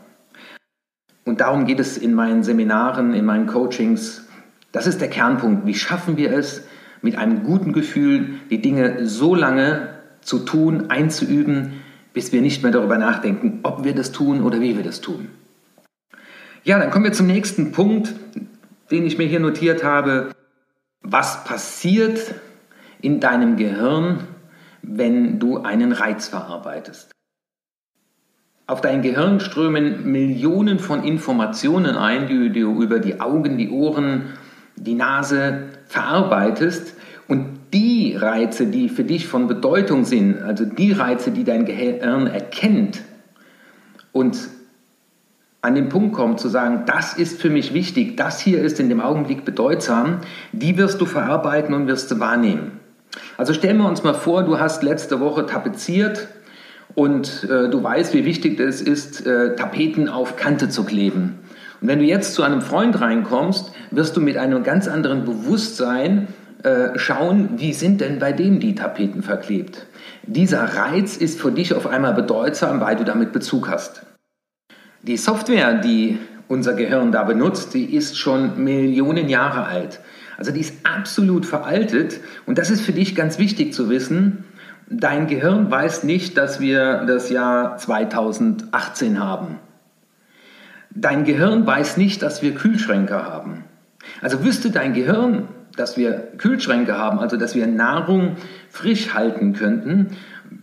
Und 1.25 1.41
darum 1.41 1.65
geht 1.65 1.79
es 1.79 1.97
in 1.97 2.13
meinen 2.13 2.43
Seminaren, 2.43 3.13
in 3.13 3.25
meinen 3.25 3.47
Coachings. 3.47 4.27
Das 4.71 4.87
ist 4.87 5.01
der 5.01 5.09
Kernpunkt. 5.09 5.65
Wie 5.65 5.73
schaffen 5.73 6.17
wir 6.17 6.31
es, 6.31 6.66
mit 7.07 7.17
einem 7.17 7.43
guten 7.43 7.71
Gefühl 7.71 8.41
die 8.49 8.61
Dinge 8.61 9.07
so 9.07 9.33
lange 9.33 9.87
zu 10.19 10.39
tun, 10.39 10.89
einzuüben, 10.89 11.79
bis 12.11 12.33
wir 12.33 12.41
nicht 12.41 12.63
mehr 12.63 12.73
darüber 12.73 12.97
nachdenken, 12.97 13.61
ob 13.63 13.85
wir 13.85 13.95
das 13.95 14.11
tun 14.11 14.43
oder 14.43 14.59
wie 14.59 14.75
wir 14.75 14.83
das 14.83 14.99
tun. 14.99 15.29
Ja, 16.65 16.77
dann 16.77 16.91
kommen 16.91 17.05
wir 17.05 17.13
zum 17.13 17.27
nächsten 17.27 17.71
Punkt, 17.71 18.13
den 18.91 19.05
ich 19.05 19.17
mir 19.17 19.23
hier 19.23 19.39
notiert 19.39 19.85
habe. 19.85 20.31
Was 21.01 21.45
passiert 21.45 22.35
in 23.01 23.21
deinem 23.21 23.55
Gehirn, 23.55 24.19
wenn 24.81 25.39
du 25.39 25.59
einen 25.59 25.93
Reiz 25.93 26.27
verarbeitest. 26.27 27.11
auf 28.69 28.81
dein 28.81 29.01
Gehirn 29.01 29.39
strömen 29.39 30.11
Millionen 30.11 30.79
von 30.79 31.05
Informationen 31.05 31.95
ein, 31.95 32.27
die 32.27 32.51
du 32.51 32.83
über 32.83 32.99
die 32.99 33.21
Augen, 33.21 33.57
die 33.57 33.69
Ohren, 33.69 34.33
die 34.75 34.93
Nase 34.93 35.69
verarbeitest. 35.87 36.93
Und 37.27 37.57
die 37.73 38.15
Reize, 38.15 38.67
die 38.67 38.87
für 38.89 39.03
dich 39.03 39.27
von 39.27 39.47
Bedeutung 39.47 40.05
sind, 40.05 40.41
also 40.41 40.65
die 40.65 40.93
Reize, 40.93 41.31
die 41.31 41.43
dein 41.43 41.65
Gehirn 41.65 42.27
erkennt 42.27 43.01
und 44.13 44.37
an 45.61 45.75
den 45.75 45.89
Punkt 45.89 46.15
kommt 46.15 46.39
zu 46.39 46.47
sagen, 46.47 46.83
das 46.85 47.13
ist 47.13 47.41
für 47.41 47.49
mich 47.49 47.73
wichtig, 47.73 48.15
das 48.15 48.39
hier 48.39 48.61
ist 48.61 48.79
in 48.79 48.89
dem 48.89 49.01
Augenblick 49.01 49.43
bedeutsam, 49.43 50.19
die 50.53 50.77
wirst 50.77 51.01
du 51.01 51.05
verarbeiten 51.05 51.75
und 51.75 51.87
wirst 51.87 52.09
du 52.11 52.19
wahrnehmen. 52.19 52.79
Also 53.35 53.53
stellen 53.53 53.77
wir 53.77 53.87
uns 53.87 54.03
mal 54.03 54.13
vor, 54.13 54.43
du 54.43 54.59
hast 54.59 54.83
letzte 54.83 55.19
Woche 55.19 55.45
tapeziert 55.45 56.27
und 56.95 57.43
äh, 57.43 57.69
du 57.69 57.83
weißt, 57.83 58.13
wie 58.13 58.23
wichtig 58.23 58.59
es 58.59 58.81
ist, 58.81 59.25
äh, 59.25 59.55
Tapeten 59.55 60.07
auf 60.07 60.35
Kante 60.35 60.69
zu 60.69 60.85
kleben. 60.85 61.39
Und 61.81 61.87
wenn 61.87 61.99
du 61.99 62.05
jetzt 62.05 62.33
zu 62.33 62.43
einem 62.43 62.61
Freund 62.61 62.99
reinkommst, 62.99 63.71
wirst 63.91 64.17
du 64.17 64.21
mit 64.21 64.37
einem 64.37 64.63
ganz 64.63 64.87
anderen 64.87 65.25
Bewusstsein 65.25 66.27
äh, 66.63 66.97
schauen, 66.97 67.51
wie 67.57 67.73
sind 67.73 68.01
denn 68.01 68.19
bei 68.19 68.31
dem 68.31 68.59
die 68.59 68.75
Tapeten 68.75 69.21
verklebt. 69.21 69.85
Dieser 70.23 70.63
Reiz 70.63 71.15
ist 71.15 71.39
für 71.39 71.51
dich 71.51 71.73
auf 71.73 71.85
einmal 71.87 72.13
bedeutsam, 72.13 72.81
weil 72.81 72.95
du 72.95 73.05
damit 73.05 73.31
Bezug 73.31 73.69
hast. 73.69 74.05
Die 75.03 75.17
Software, 75.17 75.75
die 75.75 76.17
unser 76.47 76.73
Gehirn 76.73 77.11
da 77.11 77.23
benutzt, 77.23 77.73
die 77.73 77.95
ist 77.95 78.17
schon 78.17 78.63
Millionen 78.63 79.29
Jahre 79.29 79.65
alt. 79.65 79.99
Also 80.37 80.51
die 80.51 80.61
ist 80.61 80.73
absolut 80.83 81.45
veraltet 81.45 82.19
und 82.45 82.57
das 82.57 82.69
ist 82.69 82.81
für 82.81 82.93
dich 82.93 83.15
ganz 83.15 83.37
wichtig 83.39 83.73
zu 83.73 83.89
wissen. 83.89 84.45
Dein 84.89 85.27
Gehirn 85.27 85.69
weiß 85.69 86.03
nicht, 86.03 86.37
dass 86.37 86.59
wir 86.59 87.03
das 87.05 87.29
Jahr 87.29 87.77
2018 87.77 89.19
haben. 89.19 89.59
Dein 90.99 91.25
Gehirn 91.25 91.67
weiß 91.67 91.97
nicht, 91.97 92.23
dass 92.23 92.41
wir 92.41 92.55
Kühlschränke 92.55 93.23
haben. 93.23 93.65
Also 94.21 94.43
wüsste 94.43 94.71
dein 94.71 94.93
Gehirn, 94.93 95.47
dass 95.75 95.95
wir 95.95 96.29
Kühlschränke 96.37 96.97
haben, 96.97 97.19
also 97.19 97.37
dass 97.37 97.53
wir 97.53 97.67
Nahrung 97.67 98.37
frisch 98.69 99.13
halten 99.13 99.53
könnten, 99.53 100.07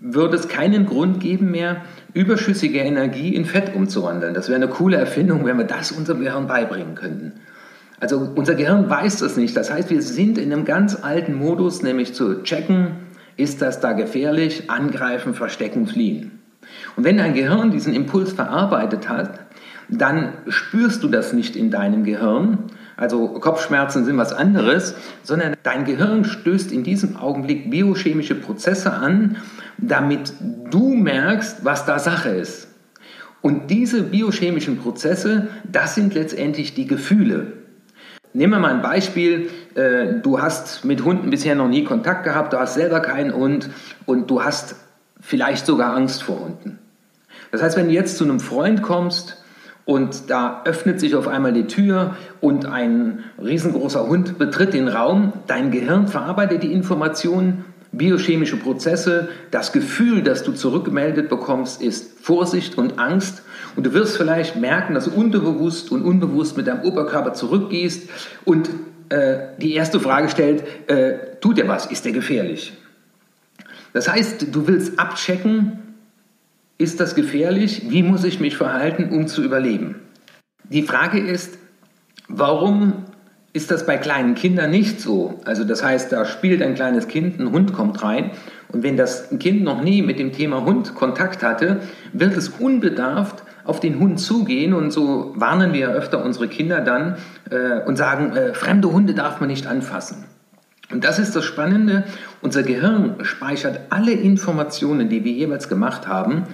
würde 0.00 0.36
es 0.36 0.48
keinen 0.48 0.86
Grund 0.86 1.20
geben 1.20 1.52
mehr, 1.52 1.82
überschüssige 2.14 2.80
Energie 2.80 3.34
in 3.34 3.44
Fett 3.44 3.76
umzuwandeln. 3.76 4.34
Das 4.34 4.48
wäre 4.48 4.56
eine 4.56 4.68
coole 4.68 4.96
Erfindung, 4.96 5.44
wenn 5.44 5.56
wir 5.56 5.66
das 5.66 5.92
unserem 5.92 6.20
Gehirn 6.20 6.48
beibringen 6.48 6.96
könnten. 6.96 7.34
Also 8.00 8.32
unser 8.34 8.56
Gehirn 8.56 8.90
weiß 8.90 9.18
das 9.18 9.36
nicht. 9.36 9.56
Das 9.56 9.72
heißt, 9.72 9.88
wir 9.90 10.02
sind 10.02 10.36
in 10.36 10.52
einem 10.52 10.64
ganz 10.64 10.98
alten 11.02 11.34
Modus, 11.34 11.82
nämlich 11.82 12.12
zu 12.12 12.42
checken, 12.42 12.88
ist 13.36 13.62
das 13.62 13.80
da 13.80 13.92
gefährlich, 13.92 14.68
angreifen, 14.68 15.34
verstecken, 15.34 15.86
fliehen. 15.86 16.40
Und 16.96 17.04
wenn 17.04 17.18
dein 17.18 17.34
Gehirn 17.34 17.70
diesen 17.70 17.94
Impuls 17.94 18.32
verarbeitet 18.32 19.08
hat, 19.08 19.40
dann 19.88 20.34
spürst 20.48 21.02
du 21.02 21.08
das 21.08 21.32
nicht 21.32 21.56
in 21.56 21.70
deinem 21.70 22.04
Gehirn. 22.04 22.58
Also 22.96 23.28
Kopfschmerzen 23.28 24.04
sind 24.04 24.16
was 24.16 24.32
anderes, 24.32 24.94
sondern 25.22 25.54
dein 25.62 25.84
Gehirn 25.84 26.24
stößt 26.24 26.72
in 26.72 26.84
diesem 26.84 27.16
Augenblick 27.16 27.70
biochemische 27.70 28.34
Prozesse 28.34 28.92
an, 28.92 29.36
damit 29.78 30.32
du 30.70 30.94
merkst, 30.94 31.64
was 31.64 31.84
da 31.86 31.98
Sache 31.98 32.30
ist. 32.30 32.68
Und 33.40 33.70
diese 33.70 34.04
biochemischen 34.04 34.78
Prozesse, 34.78 35.48
das 35.70 35.94
sind 35.94 36.14
letztendlich 36.14 36.74
die 36.74 36.86
Gefühle. 36.86 37.52
Nehmen 38.32 38.54
wir 38.54 38.58
mal 38.58 38.72
ein 38.72 38.82
Beispiel. 38.82 39.50
Äh, 39.74 40.20
du 40.22 40.40
hast 40.40 40.84
mit 40.84 41.04
Hunden 41.04 41.30
bisher 41.30 41.54
noch 41.54 41.68
nie 41.68 41.84
Kontakt 41.84 42.24
gehabt, 42.24 42.52
du 42.52 42.58
hast 42.58 42.74
selber 42.74 43.00
keinen 43.00 43.34
Hund 43.34 43.70
und 44.06 44.30
du 44.30 44.42
hast 44.42 44.76
vielleicht 45.20 45.66
sogar 45.66 45.94
Angst 45.94 46.22
vor 46.22 46.40
Hunden. 46.40 46.78
Das 47.52 47.62
heißt, 47.62 47.76
wenn 47.76 47.88
du 47.88 47.92
jetzt 47.92 48.16
zu 48.16 48.24
einem 48.24 48.40
Freund 48.40 48.82
kommst 48.82 49.43
und 49.84 50.30
da 50.30 50.62
öffnet 50.64 50.98
sich 50.98 51.14
auf 51.14 51.28
einmal 51.28 51.52
die 51.52 51.66
Tür 51.66 52.16
und 52.40 52.66
ein 52.66 53.24
riesengroßer 53.42 54.06
Hund 54.06 54.38
betritt 54.38 54.72
den 54.72 54.88
Raum, 54.88 55.32
dein 55.46 55.70
Gehirn 55.70 56.08
verarbeitet 56.08 56.62
die 56.62 56.72
Informationen, 56.72 57.64
biochemische 57.92 58.56
Prozesse, 58.56 59.28
das 59.50 59.72
Gefühl, 59.72 60.22
das 60.22 60.42
du 60.42 60.52
zurückgemeldet 60.52 61.28
bekommst, 61.28 61.82
ist 61.82 62.18
Vorsicht 62.20 62.76
und 62.78 62.98
Angst 62.98 63.42
und 63.76 63.86
du 63.86 63.92
wirst 63.92 64.16
vielleicht 64.16 64.56
merken, 64.56 64.94
dass 64.94 65.04
du 65.04 65.12
unterbewusst 65.12 65.92
und 65.92 66.02
unbewusst 66.02 66.56
mit 66.56 66.66
deinem 66.66 66.82
Oberkörper 66.82 67.34
zurückgehst 67.34 68.08
und 68.44 68.70
äh, 69.10 69.38
die 69.60 69.74
erste 69.74 70.00
Frage 70.00 70.28
stellt, 70.28 70.64
äh, 70.88 71.36
tut 71.40 71.58
er 71.58 71.68
was? 71.68 71.86
Ist 71.86 72.06
er 72.06 72.12
gefährlich? 72.12 72.72
Das 73.92 74.08
heißt, 74.08 74.46
du 74.50 74.66
willst 74.66 74.98
abchecken, 74.98 75.83
ist 76.84 77.00
das 77.00 77.14
gefährlich? 77.14 77.86
Wie 77.88 78.02
muss 78.02 78.24
ich 78.24 78.38
mich 78.38 78.56
verhalten, 78.56 79.08
um 79.08 79.26
zu 79.26 79.42
überleben? 79.42 79.96
Die 80.64 80.82
Frage 80.82 81.18
ist, 81.18 81.58
warum 82.28 83.06
ist 83.54 83.70
das 83.70 83.86
bei 83.86 83.96
kleinen 83.96 84.34
Kindern 84.34 84.70
nicht 84.70 85.00
so? 85.00 85.40
Also 85.46 85.64
das 85.64 85.82
heißt, 85.82 86.12
da 86.12 86.26
spielt 86.26 86.60
ein 86.62 86.74
kleines 86.74 87.08
Kind, 87.08 87.40
ein 87.40 87.50
Hund 87.52 87.72
kommt 87.72 88.02
rein 88.02 88.32
und 88.68 88.82
wenn 88.82 88.98
das 88.98 89.30
Kind 89.38 89.62
noch 89.64 89.82
nie 89.82 90.02
mit 90.02 90.18
dem 90.18 90.32
Thema 90.32 90.64
Hund 90.64 90.94
Kontakt 90.94 91.42
hatte, 91.42 91.80
wird 92.12 92.36
es 92.36 92.50
unbedarft 92.50 93.42
auf 93.64 93.80
den 93.80 93.98
Hund 93.98 94.20
zugehen 94.20 94.74
und 94.74 94.90
so 94.90 95.32
warnen 95.36 95.72
wir 95.72 95.88
öfter 95.88 96.22
unsere 96.22 96.48
Kinder 96.48 96.82
dann 96.82 97.16
äh, 97.50 97.80
und 97.86 97.96
sagen, 97.96 98.36
äh, 98.36 98.52
fremde 98.52 98.92
Hunde 98.92 99.14
darf 99.14 99.40
man 99.40 99.48
nicht 99.48 99.66
anfassen. 99.66 100.24
Und 100.92 101.02
das 101.02 101.18
ist 101.18 101.34
das 101.34 101.44
Spannende, 101.44 102.04
unser 102.42 102.62
Gehirn 102.62 103.16
speichert 103.22 103.80
alle 103.88 104.12
Informationen, 104.12 105.08
die 105.08 105.24
wir 105.24 105.32
jeweils 105.32 105.68
gemacht 105.68 106.06
haben, 106.06 106.44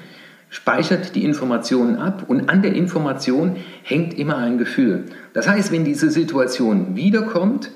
speichert 0.50 1.14
die 1.14 1.24
Informationen 1.24 1.96
ab 1.96 2.24
und 2.26 2.50
an 2.50 2.60
der 2.60 2.74
Information 2.74 3.56
hängt 3.82 4.18
immer 4.18 4.36
ein 4.36 4.58
Gefühl. 4.58 5.06
Das 5.32 5.48
heißt, 5.48 5.72
wenn 5.72 5.84
diese 5.84 6.10
Situation 6.10 6.96
wiederkommt, 6.96 7.70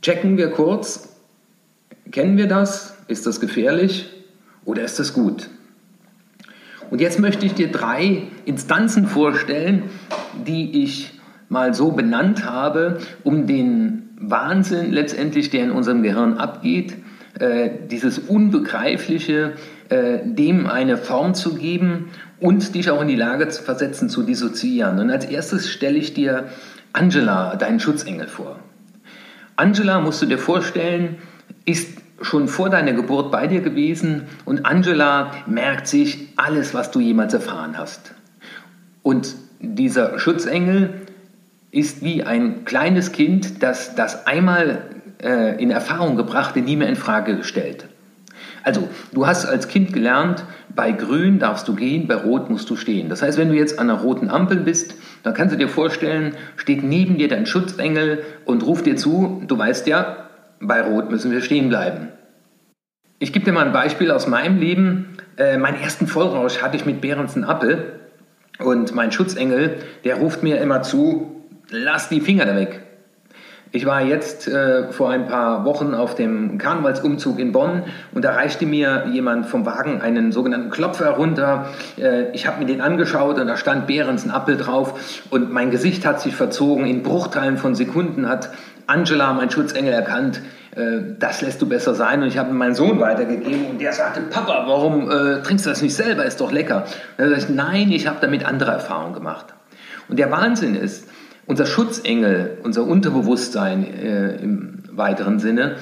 checken 0.00 0.36
wir 0.36 0.50
kurz, 0.50 1.16
kennen 2.10 2.36
wir 2.36 2.46
das, 2.46 2.96
ist 3.08 3.26
das 3.26 3.40
gefährlich 3.40 4.08
oder 4.64 4.82
ist 4.82 4.98
das 4.98 5.12
gut? 5.12 5.50
Und 6.90 7.00
jetzt 7.00 7.18
möchte 7.18 7.46
ich 7.46 7.54
dir 7.54 7.70
drei 7.70 8.22
Instanzen 8.44 9.06
vorstellen, 9.06 9.84
die 10.46 10.82
ich 10.82 11.20
mal 11.48 11.74
so 11.74 11.92
benannt 11.92 12.44
habe, 12.44 12.98
um 13.24 13.46
den 13.46 14.10
Wahnsinn 14.16 14.92
letztendlich, 14.92 15.50
der 15.50 15.64
in 15.64 15.70
unserem 15.70 16.02
Gehirn 16.02 16.34
abgeht, 16.34 16.94
äh, 17.38 17.70
dieses 17.90 18.18
Unbegreifliche, 18.18 19.52
äh, 19.90 20.20
dem 20.24 20.66
eine 20.66 20.96
Form 20.96 21.34
zu 21.34 21.54
geben 21.54 22.10
und 22.38 22.74
dich 22.74 22.90
auch 22.90 23.02
in 23.02 23.08
die 23.08 23.16
Lage 23.16 23.48
zu 23.48 23.62
versetzen, 23.62 24.08
zu 24.08 24.22
dissoziieren. 24.22 24.98
Und 24.98 25.10
als 25.10 25.24
erstes 25.26 25.68
stelle 25.68 25.98
ich 25.98 26.14
dir 26.14 26.48
Angela, 26.92 27.56
deinen 27.56 27.80
Schutzengel, 27.80 28.26
vor. 28.26 28.58
Angela, 29.56 30.00
musst 30.00 30.22
du 30.22 30.26
dir 30.26 30.38
vorstellen, 30.38 31.16
ist 31.64 31.98
schon 32.22 32.48
vor 32.48 32.70
deiner 32.70 32.92
Geburt 32.92 33.30
bei 33.30 33.46
dir 33.46 33.60
gewesen 33.60 34.22
und 34.44 34.64
Angela 34.64 35.32
merkt 35.46 35.86
sich 35.86 36.28
alles, 36.36 36.74
was 36.74 36.90
du 36.90 37.00
jemals 37.00 37.34
erfahren 37.34 37.76
hast. 37.76 38.14
Und 39.02 39.34
dieser 39.60 40.18
Schutzengel 40.18 41.02
ist 41.70 42.02
wie 42.02 42.22
ein 42.22 42.64
kleines 42.64 43.12
Kind, 43.12 43.62
das 43.62 43.94
das 43.94 44.26
einmal 44.26 44.82
äh, 45.22 45.62
in 45.62 45.70
Erfahrung 45.70 46.16
gebrachte 46.16 46.60
nie 46.60 46.76
mehr 46.76 46.88
in 46.88 46.96
Frage 46.96 47.36
gestellt. 47.36 47.89
Also, 48.62 48.88
du 49.12 49.26
hast 49.26 49.46
als 49.46 49.68
Kind 49.68 49.92
gelernt, 49.92 50.44
bei 50.74 50.92
grün 50.92 51.38
darfst 51.38 51.66
du 51.68 51.74
gehen, 51.74 52.06
bei 52.06 52.14
rot 52.14 52.50
musst 52.50 52.68
du 52.70 52.76
stehen. 52.76 53.08
Das 53.08 53.22
heißt, 53.22 53.38
wenn 53.38 53.48
du 53.48 53.54
jetzt 53.54 53.78
an 53.78 53.90
einer 53.90 54.00
roten 54.00 54.28
Ampel 54.28 54.58
bist, 54.58 54.94
dann 55.22 55.34
kannst 55.34 55.54
du 55.54 55.58
dir 55.58 55.68
vorstellen, 55.68 56.34
steht 56.56 56.82
neben 56.82 57.18
dir 57.18 57.28
dein 57.28 57.46
Schutzengel 57.46 58.22
und 58.44 58.64
ruft 58.64 58.86
dir 58.86 58.96
zu, 58.96 59.42
du 59.46 59.58
weißt 59.58 59.86
ja, 59.86 60.28
bei 60.60 60.82
Rot 60.82 61.10
müssen 61.10 61.30
wir 61.32 61.40
stehen 61.40 61.68
bleiben. 61.68 62.08
Ich 63.18 63.32
gebe 63.32 63.44
dir 63.44 63.52
mal 63.52 63.66
ein 63.66 63.72
Beispiel 63.72 64.10
aus 64.10 64.26
meinem 64.26 64.58
Leben. 64.58 65.16
Äh, 65.36 65.58
meinen 65.58 65.80
ersten 65.80 66.06
Vollrausch 66.06 66.62
hatte 66.62 66.76
ich 66.76 66.86
mit 66.86 67.00
Behrensen 67.00 67.44
Appel 67.44 68.00
und 68.58 68.94
mein 68.94 69.12
Schutzengel, 69.12 69.76
der 70.04 70.16
ruft 70.16 70.42
mir 70.42 70.60
immer 70.60 70.82
zu, 70.82 71.44
lass 71.70 72.08
die 72.08 72.20
Finger 72.20 72.46
da 72.46 72.56
weg. 72.56 72.82
Ich 73.72 73.86
war 73.86 74.02
jetzt 74.02 74.48
äh, 74.48 74.90
vor 74.90 75.10
ein 75.10 75.28
paar 75.28 75.64
Wochen 75.64 75.94
auf 75.94 76.16
dem 76.16 76.58
Karnevalsumzug 76.58 77.38
in 77.38 77.52
Bonn 77.52 77.84
und 78.12 78.24
da 78.24 78.32
reichte 78.32 78.66
mir 78.66 79.06
jemand 79.12 79.46
vom 79.46 79.64
Wagen 79.64 80.00
einen 80.02 80.32
sogenannten 80.32 80.70
Klopfer 80.70 81.10
runter. 81.10 81.66
Äh, 81.96 82.32
ich 82.32 82.48
habe 82.48 82.58
mir 82.58 82.66
den 82.66 82.80
angeschaut 82.80 83.38
und 83.38 83.46
da 83.46 83.56
stand 83.56 83.86
Behrens 83.86 84.24
ein 84.24 84.32
Appel 84.32 84.56
drauf 84.56 85.22
und 85.30 85.52
mein 85.52 85.70
Gesicht 85.70 86.04
hat 86.04 86.20
sich 86.20 86.34
verzogen. 86.34 86.84
In 86.84 87.04
Bruchteilen 87.04 87.58
von 87.58 87.76
Sekunden 87.76 88.28
hat 88.28 88.50
Angela, 88.88 89.32
mein 89.34 89.50
Schutzengel, 89.50 89.92
erkannt, 89.92 90.42
äh, 90.74 91.14
das 91.20 91.40
lässt 91.40 91.62
du 91.62 91.68
besser 91.68 91.94
sein. 91.94 92.22
Und 92.22 92.28
ich 92.28 92.38
habe 92.38 92.52
meinen 92.52 92.74
Sohn 92.74 92.98
weitergegeben 92.98 93.66
und 93.66 93.80
der 93.80 93.92
sagte, 93.92 94.20
Papa, 94.22 94.64
warum 94.66 95.08
äh, 95.08 95.42
trinkst 95.42 95.66
du 95.66 95.70
das 95.70 95.80
nicht 95.80 95.94
selber? 95.94 96.24
Ist 96.24 96.40
doch 96.40 96.50
lecker. 96.50 96.86
Und 97.18 97.24
er 97.24 97.38
sagt, 97.38 97.50
nein, 97.50 97.92
ich 97.92 98.08
habe 98.08 98.18
damit 98.20 98.44
andere 98.44 98.72
Erfahrungen 98.72 99.14
gemacht. 99.14 99.46
Und 100.08 100.18
der 100.18 100.32
Wahnsinn 100.32 100.74
ist, 100.74 101.06
unser 101.50 101.66
Schutzengel, 101.66 102.58
unser 102.62 102.84
Unterbewusstsein 102.84 103.84
äh, 103.92 104.36
im 104.36 104.84
weiteren 104.92 105.40
Sinne, 105.40 105.76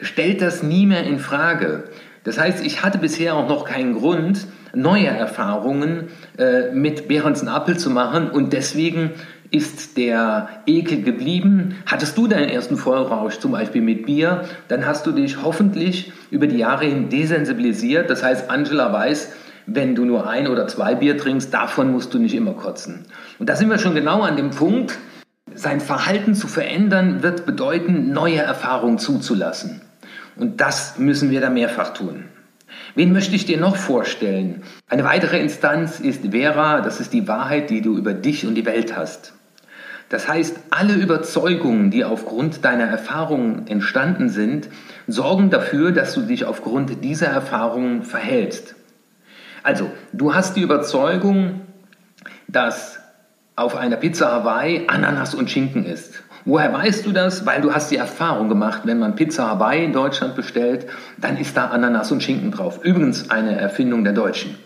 stellt 0.00 0.42
das 0.42 0.64
nie 0.64 0.84
mehr 0.84 1.04
in 1.04 1.20
Frage. 1.20 1.84
Das 2.24 2.40
heißt, 2.40 2.66
ich 2.66 2.82
hatte 2.82 2.98
bisher 2.98 3.36
auch 3.36 3.48
noch 3.48 3.64
keinen 3.64 3.94
Grund, 3.94 4.48
neue 4.74 5.06
Erfahrungen 5.06 6.08
äh, 6.38 6.72
mit 6.72 7.06
Behrensen 7.06 7.46
Apfel 7.46 7.78
zu 7.78 7.88
machen 7.88 8.28
und 8.28 8.52
deswegen 8.52 9.12
ist 9.52 9.96
der 9.96 10.48
Ekel 10.66 11.02
geblieben. 11.02 11.76
Hattest 11.86 12.18
du 12.18 12.26
deinen 12.26 12.48
ersten 12.48 12.76
Vollrausch 12.76 13.38
zum 13.38 13.52
Beispiel 13.52 13.82
mit 13.82 14.06
Bier, 14.06 14.42
dann 14.66 14.86
hast 14.86 15.06
du 15.06 15.12
dich 15.12 15.40
hoffentlich 15.40 16.12
über 16.32 16.48
die 16.48 16.58
Jahre 16.58 16.86
hin 16.86 17.10
desensibilisiert. 17.10 18.10
Das 18.10 18.24
heißt, 18.24 18.50
Angela 18.50 18.92
weiß, 18.92 19.32
wenn 19.66 19.94
du 19.94 20.04
nur 20.04 20.28
ein 20.28 20.48
oder 20.48 20.68
zwei 20.68 20.94
Bier 20.94 21.18
trinkst, 21.18 21.52
davon 21.52 21.90
musst 21.90 22.14
du 22.14 22.18
nicht 22.18 22.34
immer 22.34 22.54
kotzen. 22.54 23.04
Und 23.38 23.48
da 23.48 23.56
sind 23.56 23.68
wir 23.68 23.78
schon 23.78 23.94
genau 23.94 24.22
an 24.22 24.36
dem 24.36 24.50
Punkt, 24.50 24.98
sein 25.54 25.80
Verhalten 25.80 26.34
zu 26.34 26.48
verändern, 26.48 27.22
wird 27.22 27.46
bedeuten, 27.46 28.12
neue 28.12 28.38
Erfahrungen 28.38 28.98
zuzulassen. 28.98 29.80
Und 30.36 30.60
das 30.60 30.98
müssen 30.98 31.30
wir 31.30 31.40
da 31.40 31.50
mehrfach 31.50 31.94
tun. 31.94 32.24
Wen 32.94 33.12
möchte 33.12 33.34
ich 33.34 33.46
dir 33.46 33.58
noch 33.58 33.76
vorstellen? 33.76 34.62
Eine 34.88 35.04
weitere 35.04 35.40
Instanz 35.40 36.00
ist 36.00 36.30
Vera, 36.30 36.80
das 36.80 37.00
ist 37.00 37.12
die 37.12 37.26
Wahrheit, 37.28 37.70
die 37.70 37.80
du 37.80 37.96
über 37.96 38.12
dich 38.12 38.46
und 38.46 38.54
die 38.54 38.66
Welt 38.66 38.96
hast. 38.96 39.32
Das 40.08 40.28
heißt, 40.28 40.56
alle 40.70 40.94
Überzeugungen, 40.94 41.90
die 41.90 42.04
aufgrund 42.04 42.64
deiner 42.64 42.84
Erfahrungen 42.84 43.66
entstanden 43.66 44.28
sind, 44.28 44.68
sorgen 45.08 45.50
dafür, 45.50 45.90
dass 45.90 46.14
du 46.14 46.20
dich 46.20 46.44
aufgrund 46.44 47.02
dieser 47.04 47.26
Erfahrungen 47.26 48.02
verhältst. 48.02 48.76
Also, 49.66 49.90
du 50.12 50.32
hast 50.32 50.54
die 50.54 50.60
Überzeugung, 50.60 51.62
dass 52.46 53.00
auf 53.56 53.74
einer 53.74 53.96
Pizza 53.96 54.30
Hawaii 54.30 54.84
Ananas 54.86 55.34
und 55.34 55.50
Schinken 55.50 55.84
ist. 55.84 56.22
Woher 56.44 56.72
weißt 56.72 57.04
du 57.04 57.10
das? 57.10 57.46
Weil 57.46 57.62
du 57.62 57.74
hast 57.74 57.90
die 57.90 57.96
Erfahrung 57.96 58.48
gemacht, 58.48 58.82
wenn 58.84 59.00
man 59.00 59.16
Pizza 59.16 59.48
Hawaii 59.48 59.84
in 59.84 59.92
Deutschland 59.92 60.36
bestellt, 60.36 60.86
dann 61.18 61.36
ist 61.36 61.56
da 61.56 61.66
Ananas 61.66 62.12
und 62.12 62.22
Schinken 62.22 62.52
drauf. 62.52 62.78
Übrigens 62.84 63.28
eine 63.28 63.58
Erfindung 63.58 64.04
der 64.04 64.12
Deutschen. 64.12 64.56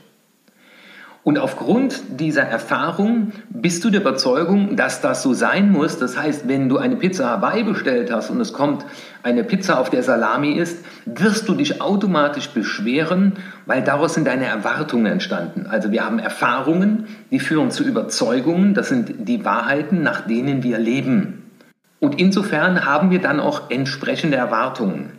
Und 1.23 1.39
aufgrund 1.39 2.01
dieser 2.19 2.45
Erfahrung 2.45 3.33
bist 3.51 3.85
du 3.85 3.91
der 3.91 4.01
Überzeugung, 4.01 4.77
dass 4.77 5.03
das 5.03 5.23
so 5.23 5.35
sein 5.35 5.71
muss. 5.71 5.99
Das 5.99 6.17
heißt, 6.17 6.49
wenn 6.49 6.71
du 6.71 6.79
eine 6.79 6.97
Pizza 6.97 7.29
Hawaii 7.29 7.63
bestellt 7.63 8.11
hast 8.11 8.31
und 8.31 8.41
es 8.41 8.55
kommt 8.55 8.87
eine 9.23 9.45
Pizza, 9.45 9.79
auf 9.79 9.91
der 9.91 10.03
Salami 10.03 10.53
ist, 10.53 10.83
wirst 11.05 11.47
du 11.47 11.55
dich 11.55 11.83
automatisch 11.83 12.49
beschweren, 12.49 13.35
weil 13.67 13.83
daraus 13.83 14.15
sind 14.15 14.27
deine 14.27 14.47
Erwartungen 14.47 15.07
entstanden. 15.07 15.67
Also 15.69 15.93
wir 15.93 16.07
haben 16.07 16.19
Erfahrungen, 16.19 17.07
die 17.31 17.39
führen 17.39 17.71
zu 17.71 17.85
Überzeugungen. 17.85 18.73
Das 18.73 18.89
sind 18.89 19.29
die 19.29 19.45
Wahrheiten, 19.45 20.03
nach 20.03 20.23
denen 20.23 20.63
wir 20.63 20.79
leben. 20.79 21.51
Und 21.99 22.19
insofern 22.19 22.87
haben 22.87 23.11
wir 23.11 23.21
dann 23.21 23.41
auch 23.41 23.71
entsprechende 23.71 24.39
Erwartungen. 24.39 25.13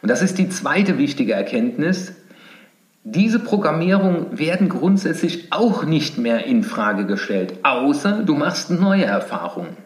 Und 0.00 0.10
das 0.10 0.22
ist 0.22 0.38
die 0.38 0.48
zweite 0.48 0.96
wichtige 0.96 1.32
Erkenntnis. 1.32 2.14
Diese 3.02 3.38
Programmierungen 3.38 4.38
werden 4.38 4.68
grundsätzlich 4.68 5.52
auch 5.52 5.84
nicht 5.84 6.18
mehr 6.18 6.44
in 6.44 6.62
Frage 6.62 7.06
gestellt, 7.06 7.54
außer 7.62 8.22
du 8.24 8.34
machst 8.34 8.70
neue 8.70 9.04
Erfahrungen. 9.04 9.76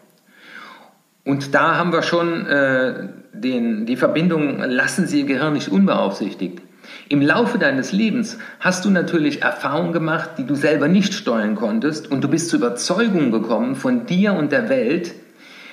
Und 1.23 1.55
da 1.55 1.75
haben 1.75 1.93
wir 1.93 2.03
schon 2.03 2.45
äh, 2.45 3.07
den, 3.33 3.85
die 3.85 3.95
Verbindung, 3.95 4.59
lassen 4.59 5.07
Sie 5.07 5.21
Ihr 5.21 5.25
Gehirn 5.25 5.53
nicht 5.53 5.69
unbeaufsichtigt. 5.69 6.61
Im 7.07 7.21
Laufe 7.21 7.57
deines 7.57 7.93
Lebens 7.93 8.37
hast 8.59 8.83
du 8.85 8.89
natürlich 8.89 9.41
Erfahrungen 9.41 9.93
gemacht, 9.93 10.31
die 10.37 10.45
du 10.45 10.53
selber 10.55 10.87
nicht 10.87 11.13
steuern 11.13 11.55
konntest 11.55 12.11
und 12.11 12.23
du 12.23 12.27
bist 12.27 12.49
zu 12.49 12.57
Überzeugungen 12.57 13.31
gekommen 13.31 13.75
von 13.75 14.05
dir 14.05 14.33
und 14.33 14.51
der 14.51 14.69
Welt, 14.69 15.13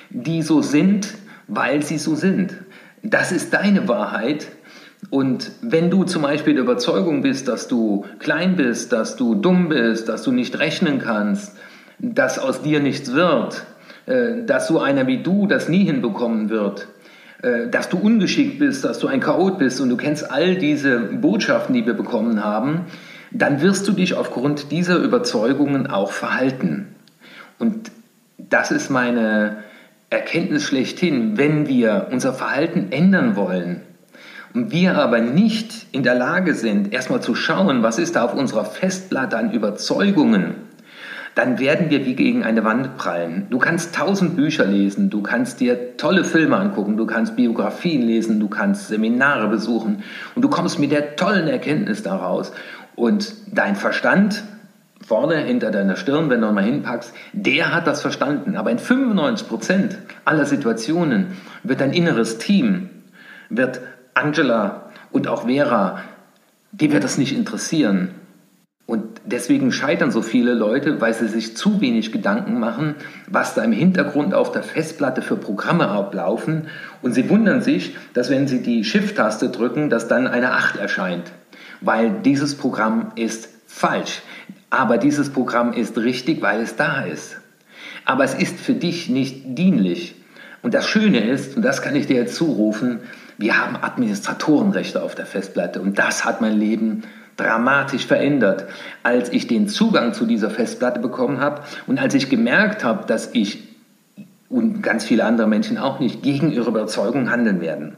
die 0.09 0.41
so 0.41 0.61
sind, 0.61 1.13
weil 1.47 1.83
sie 1.83 1.97
so 1.97 2.15
sind. 2.15 2.55
Das 3.03 3.31
ist 3.31 3.53
deine 3.53 3.87
Wahrheit 3.87 4.47
und 5.09 5.51
wenn 5.61 5.89
du 5.89 6.03
zum 6.03 6.21
Beispiel 6.21 6.53
der 6.53 6.63
Überzeugung 6.63 7.21
bist, 7.21 7.47
dass 7.47 7.67
du 7.67 8.05
klein 8.19 8.55
bist, 8.55 8.91
dass 8.91 9.15
du 9.15 9.35
dumm 9.35 9.69
bist, 9.69 10.09
dass 10.09 10.23
du 10.23 10.31
nicht 10.31 10.59
rechnen 10.59 10.99
kannst, 10.99 11.57
dass 11.99 12.39
aus 12.39 12.61
dir 12.61 12.79
nichts 12.79 13.13
wird, 13.13 13.65
äh, 14.05 14.43
dass 14.45 14.67
so 14.67 14.79
einer 14.79 15.07
wie 15.07 15.21
du 15.21 15.47
das 15.47 15.69
nie 15.69 15.85
hinbekommen 15.85 16.49
wird, 16.49 16.87
äh, 17.41 17.67
dass 17.69 17.89
du 17.89 17.97
ungeschickt 17.97 18.59
bist, 18.59 18.85
dass 18.85 18.99
du 18.99 19.07
ein 19.07 19.19
Chaot 19.19 19.57
bist 19.57 19.81
und 19.81 19.89
du 19.89 19.97
kennst 19.97 20.31
all 20.31 20.55
diese 20.55 20.99
Botschaften, 20.99 21.73
die 21.73 21.85
wir 21.85 21.93
bekommen 21.93 22.43
haben, 22.43 22.85
dann 23.31 23.61
wirst 23.61 23.87
du 23.87 23.93
dich 23.93 24.13
aufgrund 24.13 24.71
dieser 24.71 24.97
Überzeugungen 24.97 25.87
auch 25.87 26.11
verhalten. 26.11 26.95
Und 27.57 27.91
das 28.37 28.71
ist 28.71 28.89
meine 28.89 29.57
Erkenntnis 30.09 30.63
schlechthin. 30.63 31.37
Wenn 31.37 31.67
wir 31.67 32.09
unser 32.11 32.33
Verhalten 32.33 32.91
ändern 32.91 33.35
wollen, 33.35 33.81
wir 34.53 34.97
aber 34.97 35.19
nicht 35.19 35.87
in 35.91 36.03
der 36.03 36.15
Lage 36.15 36.53
sind, 36.53 36.93
erstmal 36.93 37.21
zu 37.21 37.35
schauen, 37.35 37.83
was 37.83 37.97
ist 37.97 38.15
da 38.15 38.23
auf 38.23 38.33
unserer 38.33 38.65
Festplatte 38.65 39.37
an 39.37 39.51
Überzeugungen, 39.51 40.55
dann 41.35 41.59
werden 41.59 41.89
wir 41.89 42.05
wie 42.05 42.13
gegen 42.13 42.43
eine 42.43 42.63
Wand 42.63 42.95
prallen. 42.97 43.47
Du 43.49 43.57
kannst 43.57 43.95
tausend 43.95 44.35
Bücher 44.35 44.65
lesen, 44.65 45.09
du 45.09 45.23
kannst 45.23 45.59
dir 45.59 45.97
tolle 45.97 46.23
Filme 46.23 46.57
angucken, 46.57 46.95
du 46.95 47.07
kannst 47.07 47.35
Biografien 47.35 48.03
lesen, 48.03 48.39
du 48.39 48.47
kannst 48.47 48.87
Seminare 48.87 49.47
besuchen 49.47 50.03
und 50.35 50.43
du 50.43 50.49
kommst 50.49 50.77
mit 50.77 50.91
der 50.91 51.15
tollen 51.15 51.47
Erkenntnis 51.47 52.03
daraus. 52.03 52.51
Und 52.95 53.33
dein 53.51 53.75
Verstand, 53.75 54.43
vorne 55.03 55.37
hinter 55.37 55.71
deiner 55.71 55.95
Stirn, 55.95 56.29
wenn 56.29 56.41
du 56.41 56.51
mal 56.51 56.63
hinpackst, 56.63 57.13
der 57.33 57.73
hat 57.73 57.87
das 57.87 58.01
verstanden. 58.01 58.55
Aber 58.55 58.69
in 58.69 58.77
95 58.77 59.47
Prozent 59.47 59.97
aller 60.25 60.45
Situationen 60.45 61.27
wird 61.63 61.81
dein 61.81 61.93
inneres 61.93 62.37
Team, 62.37 62.89
wird 63.49 63.81
Angela 64.13 64.91
und 65.11 65.27
auch 65.27 65.45
Vera, 65.45 66.01
die 66.71 66.91
wird 66.91 67.03
das 67.03 67.17
nicht 67.17 67.35
interessieren. 67.35 68.09
Und 68.85 69.21
deswegen 69.23 69.71
scheitern 69.71 70.11
so 70.11 70.21
viele 70.21 70.53
Leute, 70.53 70.99
weil 70.99 71.13
sie 71.13 71.27
sich 71.27 71.55
zu 71.55 71.79
wenig 71.79 72.11
Gedanken 72.11 72.59
machen, 72.59 72.95
was 73.29 73.55
da 73.55 73.63
im 73.63 73.71
Hintergrund 73.71 74.33
auf 74.33 74.51
der 74.51 74.63
Festplatte 74.63 75.21
für 75.21 75.37
Programme 75.37 75.87
ablaufen. 75.87 76.67
Und 77.01 77.13
sie 77.13 77.29
wundern 77.29 77.61
sich, 77.61 77.95
dass 78.13 78.29
wenn 78.29 78.47
sie 78.47 78.61
die 78.61 78.83
Shift-Taste 78.83 79.49
drücken, 79.49 79.89
dass 79.89 80.09
dann 80.09 80.27
eine 80.27 80.51
8 80.51 80.75
erscheint. 80.75 81.31
Weil 81.79 82.11
dieses 82.25 82.55
Programm 82.55 83.13
ist 83.15 83.49
falsch. 83.67 84.21
Aber 84.69 84.97
dieses 84.97 85.29
Programm 85.29 85.71
ist 85.71 85.97
richtig, 85.97 86.41
weil 86.41 86.59
es 86.59 86.75
da 86.75 87.03
ist. 87.03 87.37
Aber 88.03 88.25
es 88.25 88.33
ist 88.33 88.59
für 88.59 88.73
dich 88.73 89.07
nicht 89.07 89.57
dienlich. 89.57 90.15
Und 90.61 90.73
das 90.73 90.87
Schöne 90.87 91.19
ist, 91.19 91.55
und 91.55 91.61
das 91.61 91.81
kann 91.81 91.95
ich 91.95 92.07
dir 92.07 92.17
jetzt 92.17 92.35
zurufen, 92.35 92.99
wir 93.37 93.57
haben 93.57 93.75
Administratorenrechte 93.81 95.01
auf 95.01 95.15
der 95.15 95.25
Festplatte 95.25 95.81
und 95.81 95.99
das 95.99 96.25
hat 96.25 96.41
mein 96.41 96.57
Leben 96.57 97.03
dramatisch 97.37 98.05
verändert, 98.05 98.65
als 99.01 99.29
ich 99.29 99.47
den 99.47 99.67
Zugang 99.67 100.13
zu 100.13 100.25
dieser 100.25 100.49
Festplatte 100.49 100.99
bekommen 100.99 101.39
habe 101.39 101.63
und 101.87 101.99
als 101.99 102.13
ich 102.13 102.29
gemerkt 102.29 102.83
habe, 102.83 103.05
dass 103.07 103.33
ich 103.33 103.63
und 104.49 104.83
ganz 104.83 105.03
viele 105.03 105.25
andere 105.25 105.47
Menschen 105.47 105.79
auch 105.79 105.99
nicht 105.99 106.21
gegen 106.21 106.51
ihre 106.51 106.69
Überzeugung 106.69 107.31
handeln 107.31 107.59
werden. 107.59 107.97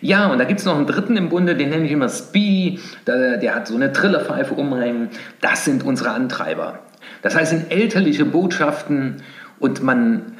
Ja, 0.00 0.26
und 0.26 0.38
da 0.38 0.44
gibt 0.44 0.60
es 0.60 0.66
noch 0.66 0.76
einen 0.76 0.86
dritten 0.86 1.16
im 1.16 1.30
Bunde, 1.30 1.56
den 1.56 1.70
nenne 1.70 1.84
ich 1.84 1.90
immer 1.90 2.08
Speedy, 2.08 2.78
der, 3.06 3.38
der 3.38 3.54
hat 3.54 3.66
so 3.66 3.74
eine 3.74 3.92
Trillerpfeife 3.92 4.54
umhängen. 4.54 5.08
Das 5.40 5.64
sind 5.64 5.82
unsere 5.82 6.10
Antreiber. 6.10 6.80
Das 7.22 7.34
heißt, 7.34 7.50
sind 7.50 7.72
elterliche 7.72 8.24
Botschaften 8.24 9.22
und 9.58 9.82
man 9.82 10.36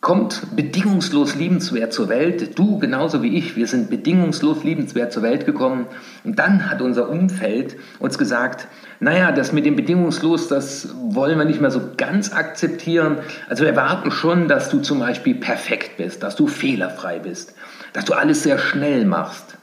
kommt 0.00 0.54
bedingungslos 0.54 1.34
liebenswert 1.34 1.92
zur 1.92 2.08
Welt. 2.08 2.56
Du 2.56 2.78
genauso 2.78 3.22
wie 3.22 3.36
ich, 3.36 3.56
wir 3.56 3.66
sind 3.66 3.90
bedingungslos 3.90 4.62
liebenswert 4.62 5.12
zur 5.12 5.24
Welt 5.24 5.44
gekommen. 5.44 5.86
Und 6.22 6.38
dann 6.38 6.70
hat 6.70 6.80
unser 6.80 7.08
Umfeld 7.08 7.76
uns 7.98 8.16
gesagt, 8.16 8.68
naja, 9.00 9.32
das 9.32 9.52
mit 9.52 9.66
dem 9.66 9.74
bedingungslos, 9.74 10.46
das 10.48 10.94
wollen 11.10 11.36
wir 11.36 11.44
nicht 11.44 11.60
mehr 11.60 11.72
so 11.72 11.80
ganz 11.96 12.32
akzeptieren. 12.32 13.18
Also 13.48 13.64
wir 13.64 13.70
erwarten 13.70 14.12
schon, 14.12 14.46
dass 14.46 14.70
du 14.70 14.78
zum 14.80 15.00
Beispiel 15.00 15.34
perfekt 15.34 15.96
bist, 15.96 16.22
dass 16.22 16.36
du 16.36 16.46
fehlerfrei 16.46 17.18
bist, 17.18 17.54
dass 17.92 18.04
du 18.04 18.12
alles 18.12 18.44
sehr 18.44 18.58
schnell 18.58 19.04
machst 19.04 19.58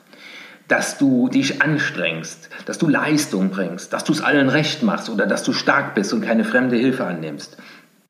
dass 0.67 0.97
du 0.97 1.29
dich 1.29 1.61
anstrengst, 1.61 2.49
dass 2.65 2.77
du 2.77 2.87
Leistung 2.87 3.49
bringst, 3.51 3.93
dass 3.93 4.03
du 4.03 4.13
es 4.13 4.21
allen 4.21 4.49
recht 4.49 4.81
machst 4.81 5.09
oder 5.09 5.27
dass 5.27 5.43
du 5.43 5.53
stark 5.53 5.93
bist 5.93 6.11
und 6.11 6.21
keine 6.21 6.43
fremde 6.43 6.75
Hilfe 6.75 7.05
annimmst. 7.05 7.57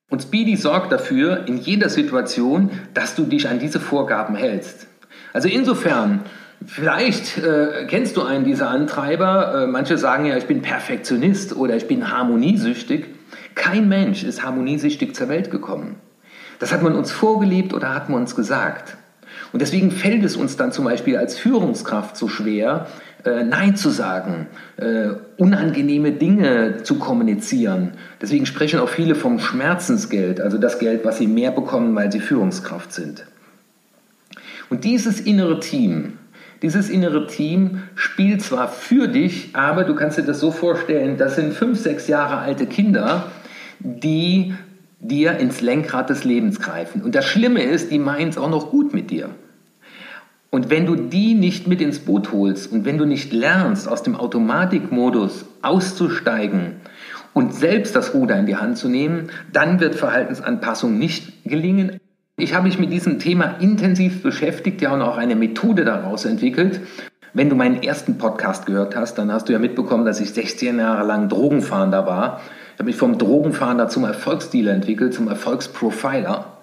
Und 0.10 0.22
Speedy 0.22 0.56
sorgt 0.56 0.92
dafür 0.92 1.48
in 1.48 1.58
jeder 1.58 1.90
Situation, 1.90 2.70
dass 2.94 3.16
du 3.16 3.24
dich 3.24 3.50
an 3.50 3.60
diese 3.60 3.80
Vorgaben 3.80 4.36
hältst. 4.36 4.88
Also 5.34 5.48
insofern, 5.48 6.22
vielleicht 6.66 7.40
äh, 7.40 7.86
kennst 7.88 8.16
du 8.16 8.22
einen 8.22 8.46
dieser 8.46 8.70
Antreiber. 8.70 9.64
Äh, 9.64 9.68
manche 9.68 9.98
sagen 9.98 10.26
ja, 10.26 10.38
ich 10.38 10.46
bin 10.46 10.62
Perfektionist 10.62 11.56
oder 11.56 11.76
ich 11.76 11.88
bin 11.88 12.12
harmoniesüchtig. 12.12 13.08
Kein 13.56 13.90
Mensch 13.90 14.24
ist 14.24 14.44
harmoniesüchtig 14.44 15.16
zur 15.16 15.28
Welt 15.28 15.50
gekommen. 15.50 15.96
Das 16.60 16.72
hat 16.72 16.84
man 16.84 16.94
uns 16.94 17.12
vorgelebt 17.12 17.74
oder 17.74 17.94
hat 17.94 18.10
man 18.10 18.22
uns 18.22 18.36
gesagt. 18.36 18.98
Und 19.52 19.62
deswegen 19.62 19.92
fällt 19.92 20.24
es 20.24 20.36
uns 20.36 20.56
dann 20.56 20.72
zum 20.72 20.86
Beispiel 20.86 21.18
als 21.18 21.38
Führungskraft 21.38 22.16
so 22.16 22.28
schwer, 22.28 22.88
äh, 23.26 23.44
Nein 23.44 23.76
zu 23.76 23.90
sagen, 23.90 24.48
äh, 24.78 25.10
unangenehme 25.38 26.12
Dinge 26.12 26.84
zu 26.84 26.98
kommunizieren. 27.00 27.92
Deswegen 28.22 28.46
sprechen 28.46 28.80
auch 28.80 28.90
viele 28.90 29.16
vom 29.16 29.40
Schmerzensgeld, 29.40 30.40
also 30.40 30.58
das 30.58 30.80
Geld, 30.80 31.04
was 31.04 31.18
sie 31.18 31.28
mehr 31.28 31.52
bekommen, 31.52 31.96
weil 31.96 32.12
sie 32.12 32.20
Führungskraft 32.20 32.94
sind. 32.94 33.26
Und 34.70 34.84
dieses 34.84 35.20
innere 35.20 35.60
Team, 35.60 36.14
Dieses 36.62 36.90
innere 36.90 37.28
Team 37.28 37.84
spielt 37.96 38.42
zwar 38.42 38.70
für 38.70 39.08
dich, 39.08 39.50
aber 39.54 39.84
du 39.84 39.94
kannst 39.94 40.18
dir 40.18 40.24
das 40.24 40.40
so 40.40 40.52
vorstellen, 40.52 41.18
das 41.18 41.36
sind 41.36 41.54
fünf, 41.54 41.80
sechs 41.80 42.08
Jahre 42.08 42.38
alte 42.38 42.66
Kinder, 42.66 43.32
die 43.80 44.56
dir 45.00 45.38
ins 45.38 45.62
Lenkrad 45.62 46.10
des 46.10 46.24
Lebens 46.24 46.60
greifen. 46.60 47.04
Und 47.04 47.14
das 47.14 47.26
Schlimme 47.26 47.62
ist, 47.62 47.92
die 47.92 48.00
meinen 48.00 48.30
es 48.30 48.38
auch 48.38 48.50
noch 48.50 48.72
gut 48.72 48.94
mit 48.94 49.12
dir. 49.12 49.30
Und 50.56 50.70
wenn 50.70 50.86
du 50.86 50.96
die 50.96 51.34
nicht 51.34 51.68
mit 51.68 51.82
ins 51.82 52.00
Boot 52.00 52.32
holst 52.32 52.72
und 52.72 52.86
wenn 52.86 52.98
du 52.98 53.04
nicht 53.04 53.34
lernst, 53.34 53.90
aus 53.90 54.04
dem 54.04 54.16
Automatikmodus 54.16 55.44
auszusteigen 55.62 56.78
und 57.34 57.54
selbst 57.54 57.94
das 57.94 58.14
Ruder 58.14 58.40
in 58.40 58.46
die 58.46 58.56
Hand 58.56 58.78
zu 58.78 58.88
nehmen, 58.88 59.32
dann 59.52 59.82
wird 59.82 59.96
Verhaltensanpassung 59.96 60.98
nicht 60.98 61.44
gelingen. 61.44 62.00
Ich 62.38 62.54
habe 62.54 62.68
mich 62.68 62.80
mit 62.80 62.90
diesem 62.90 63.20
Thema 63.20 63.58
intensiv 63.60 64.24
beschäftigt, 64.24 64.82
ja 64.82 64.94
und 64.94 65.02
auch 65.02 65.18
eine 65.18 65.36
Methode 65.36 65.84
daraus 65.84 66.24
entwickelt. 66.24 66.80
Wenn 67.34 67.50
du 67.50 67.58
meinen 67.58 67.84
ersten 67.84 68.18
Podcast 68.18 68.66
gehört 68.66 68.96
hast, 68.96 69.16
dann 69.16 69.34
hast 69.34 69.50
du 69.50 69.52
ja 69.52 69.60
mitbekommen, 69.60 70.06
dass 70.06 70.22
ich 70.22 70.32
16 70.32 70.80
Jahre 70.80 71.06
lang 71.06 71.28
Drogenfahnder 71.28 72.06
war 72.06 72.40
ich 72.76 72.80
habe 72.80 72.88
mich 72.88 72.98
vom 72.98 73.18
Drogenfahnder 73.18 73.88
zum 73.88 74.04
Erfolgsdealer 74.04 74.74
entwickelt, 74.74 75.14
zum 75.14 75.30
Erfolgsprofiler. 75.30 76.55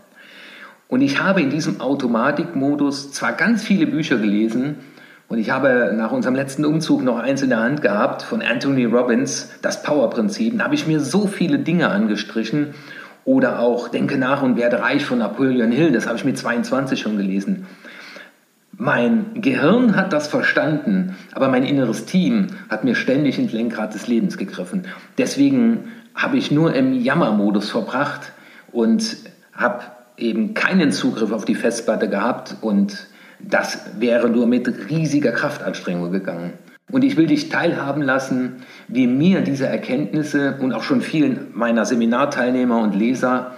Und 0.92 1.00
ich 1.00 1.22
habe 1.22 1.40
in 1.40 1.48
diesem 1.48 1.80
Automatikmodus 1.80 3.12
zwar 3.12 3.32
ganz 3.32 3.62
viele 3.62 3.86
Bücher 3.86 4.18
gelesen, 4.18 4.76
und 5.26 5.38
ich 5.38 5.50
habe 5.50 5.94
nach 5.96 6.12
unserem 6.12 6.34
letzten 6.34 6.66
Umzug 6.66 7.02
noch 7.02 7.18
eins 7.18 7.40
in 7.40 7.48
der 7.48 7.60
Hand 7.60 7.80
gehabt 7.80 8.20
von 8.20 8.42
Anthony 8.42 8.84
Robbins, 8.84 9.48
das 9.62 9.82
Power-Prinzip. 9.82 10.58
Da 10.58 10.64
habe 10.64 10.74
ich 10.74 10.86
mir 10.86 11.00
so 11.00 11.26
viele 11.26 11.60
Dinge 11.60 11.88
angestrichen. 11.88 12.74
Oder 13.24 13.60
auch 13.60 13.88
Denke 13.88 14.18
nach 14.18 14.42
und 14.42 14.58
werde 14.58 14.82
reich 14.82 15.06
von 15.06 15.20
Napoleon 15.20 15.72
Hill, 15.72 15.92
das 15.92 16.06
habe 16.06 16.18
ich 16.18 16.26
mit 16.26 16.36
22 16.36 17.00
schon 17.00 17.16
gelesen. 17.16 17.66
Mein 18.76 19.40
Gehirn 19.40 19.96
hat 19.96 20.12
das 20.12 20.28
verstanden, 20.28 21.16
aber 21.32 21.48
mein 21.48 21.64
inneres 21.64 22.04
Team 22.04 22.48
hat 22.68 22.84
mir 22.84 22.96
ständig 22.96 23.38
ins 23.38 23.54
Lenkrad 23.54 23.94
des 23.94 24.08
Lebens 24.08 24.36
gegriffen. 24.36 24.82
Deswegen 25.16 25.84
habe 26.14 26.36
ich 26.36 26.50
nur 26.50 26.74
im 26.74 26.92
Jammermodus 26.92 27.70
verbracht 27.70 28.32
und 28.70 29.16
habe 29.54 29.84
eben 30.16 30.54
keinen 30.54 30.92
Zugriff 30.92 31.32
auf 31.32 31.44
die 31.44 31.54
Festplatte 31.54 32.08
gehabt 32.08 32.56
und 32.60 33.06
das 33.40 33.78
wäre 33.98 34.28
nur 34.28 34.46
mit 34.46 34.88
riesiger 34.88 35.32
Kraftanstrengung 35.32 36.12
gegangen. 36.12 36.52
Und 36.90 37.04
ich 37.04 37.16
will 37.16 37.26
dich 37.26 37.48
teilhaben 37.48 38.02
lassen, 38.02 38.56
wie 38.86 39.06
mir 39.06 39.40
diese 39.40 39.66
Erkenntnisse 39.66 40.58
und 40.60 40.72
auch 40.72 40.82
schon 40.82 41.00
vielen 41.00 41.48
meiner 41.54 41.86
Seminarteilnehmer 41.86 42.78
und 42.80 42.94
Leser 42.94 43.52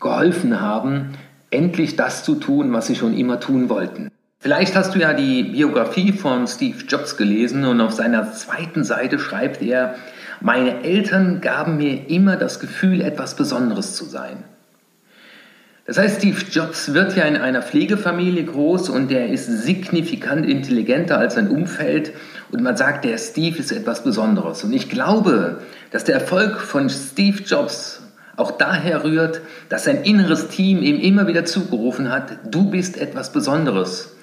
geholfen 0.00 0.60
haben, 0.60 1.10
endlich 1.50 1.96
das 1.96 2.24
zu 2.24 2.36
tun, 2.36 2.72
was 2.72 2.86
sie 2.86 2.96
schon 2.96 3.16
immer 3.16 3.40
tun 3.40 3.68
wollten. 3.68 4.10
Vielleicht 4.40 4.76
hast 4.76 4.94
du 4.94 5.00
ja 5.00 5.14
die 5.14 5.42
Biografie 5.42 6.12
von 6.12 6.46
Steve 6.46 6.84
Jobs 6.86 7.16
gelesen 7.16 7.64
und 7.64 7.80
auf 7.80 7.92
seiner 7.92 8.32
zweiten 8.32 8.84
Seite 8.84 9.18
schreibt 9.18 9.62
er, 9.62 9.96
meine 10.40 10.84
Eltern 10.84 11.40
gaben 11.40 11.76
mir 11.76 12.08
immer 12.08 12.36
das 12.36 12.60
Gefühl, 12.60 13.00
etwas 13.00 13.34
Besonderes 13.34 13.96
zu 13.96 14.04
sein. 14.04 14.44
Das 15.88 15.96
heißt, 15.96 16.18
Steve 16.18 16.36
Jobs 16.52 16.92
wird 16.92 17.16
ja 17.16 17.24
in 17.24 17.38
einer 17.38 17.62
Pflegefamilie 17.62 18.44
groß 18.44 18.90
und 18.90 19.10
der 19.10 19.30
ist 19.30 19.46
signifikant 19.46 20.44
intelligenter 20.44 21.16
als 21.16 21.36
sein 21.36 21.48
Umfeld 21.48 22.12
und 22.52 22.62
man 22.62 22.76
sagt, 22.76 23.06
der 23.06 23.16
Steve 23.16 23.56
ist 23.58 23.72
etwas 23.72 24.04
Besonderes. 24.04 24.62
Und 24.64 24.74
ich 24.74 24.90
glaube, 24.90 25.62
dass 25.90 26.04
der 26.04 26.16
Erfolg 26.16 26.60
von 26.60 26.90
Steve 26.90 27.42
Jobs 27.42 28.02
auch 28.36 28.50
daher 28.50 29.02
rührt, 29.02 29.40
dass 29.70 29.84
sein 29.84 30.02
inneres 30.02 30.48
Team 30.48 30.82
ihm 30.82 31.00
immer 31.00 31.26
wieder 31.26 31.46
zugerufen 31.46 32.10
hat, 32.10 32.36
du 32.44 32.68
bist 32.68 32.98
etwas 32.98 33.32
Besonderes. 33.32 34.14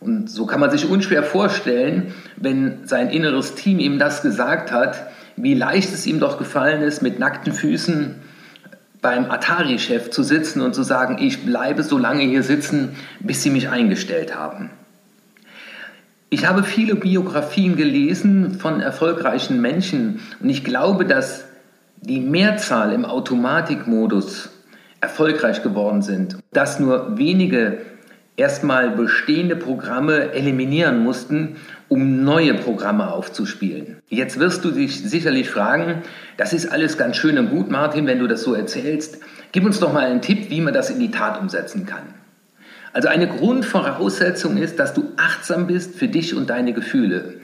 Und 0.00 0.30
so 0.30 0.46
kann 0.46 0.60
man 0.60 0.70
sich 0.70 0.88
unschwer 0.88 1.22
vorstellen, 1.22 2.14
wenn 2.36 2.86
sein 2.86 3.10
inneres 3.10 3.54
Team 3.54 3.78
ihm 3.78 3.98
das 3.98 4.22
gesagt 4.22 4.72
hat, 4.72 5.06
wie 5.36 5.52
leicht 5.52 5.92
es 5.92 6.06
ihm 6.06 6.18
doch 6.18 6.38
gefallen 6.38 6.80
ist, 6.80 7.02
mit 7.02 7.18
nackten 7.18 7.52
Füßen 7.52 8.14
beim 9.04 9.30
Atari-Chef 9.30 10.08
zu 10.08 10.22
sitzen 10.22 10.62
und 10.62 10.74
zu 10.74 10.82
sagen, 10.82 11.18
ich 11.20 11.44
bleibe 11.44 11.82
so 11.82 11.98
lange 11.98 12.22
hier 12.22 12.42
sitzen, 12.42 12.96
bis 13.20 13.42
sie 13.42 13.50
mich 13.50 13.68
eingestellt 13.68 14.34
haben. 14.34 14.70
Ich 16.30 16.48
habe 16.48 16.62
viele 16.62 16.94
Biografien 16.94 17.76
gelesen 17.76 18.54
von 18.58 18.80
erfolgreichen 18.80 19.60
Menschen 19.60 20.20
und 20.40 20.48
ich 20.48 20.64
glaube, 20.64 21.04
dass 21.04 21.44
die 22.00 22.18
Mehrzahl 22.18 22.94
im 22.94 23.04
Automatikmodus 23.04 24.48
erfolgreich 25.02 25.62
geworden 25.62 26.00
sind, 26.00 26.38
dass 26.54 26.80
nur 26.80 27.18
wenige 27.18 27.82
erstmal 28.36 28.90
bestehende 28.90 29.56
Programme 29.56 30.32
eliminieren 30.32 31.02
mussten, 31.02 31.56
um 31.88 32.24
neue 32.24 32.54
Programme 32.54 33.12
aufzuspielen. 33.12 33.98
Jetzt 34.08 34.40
wirst 34.40 34.64
du 34.64 34.70
dich 34.70 35.02
sicherlich 35.08 35.50
fragen, 35.50 36.02
das 36.36 36.52
ist 36.52 36.66
alles 36.66 36.98
ganz 36.98 37.16
schön 37.16 37.38
und 37.38 37.50
gut, 37.50 37.70
Martin, 37.70 38.06
wenn 38.06 38.18
du 38.18 38.26
das 38.26 38.42
so 38.42 38.54
erzählst. 38.54 39.18
Gib 39.52 39.64
uns 39.64 39.78
doch 39.78 39.92
mal 39.92 40.06
einen 40.06 40.22
Tipp, 40.22 40.50
wie 40.50 40.60
man 40.60 40.74
das 40.74 40.90
in 40.90 40.98
die 40.98 41.10
Tat 41.10 41.40
umsetzen 41.40 41.86
kann. 41.86 42.14
Also 42.92 43.08
eine 43.08 43.28
Grundvoraussetzung 43.28 44.56
ist, 44.56 44.78
dass 44.78 44.94
du 44.94 45.12
achtsam 45.16 45.66
bist 45.66 45.96
für 45.96 46.08
dich 46.08 46.34
und 46.34 46.50
deine 46.50 46.72
Gefühle. 46.72 47.34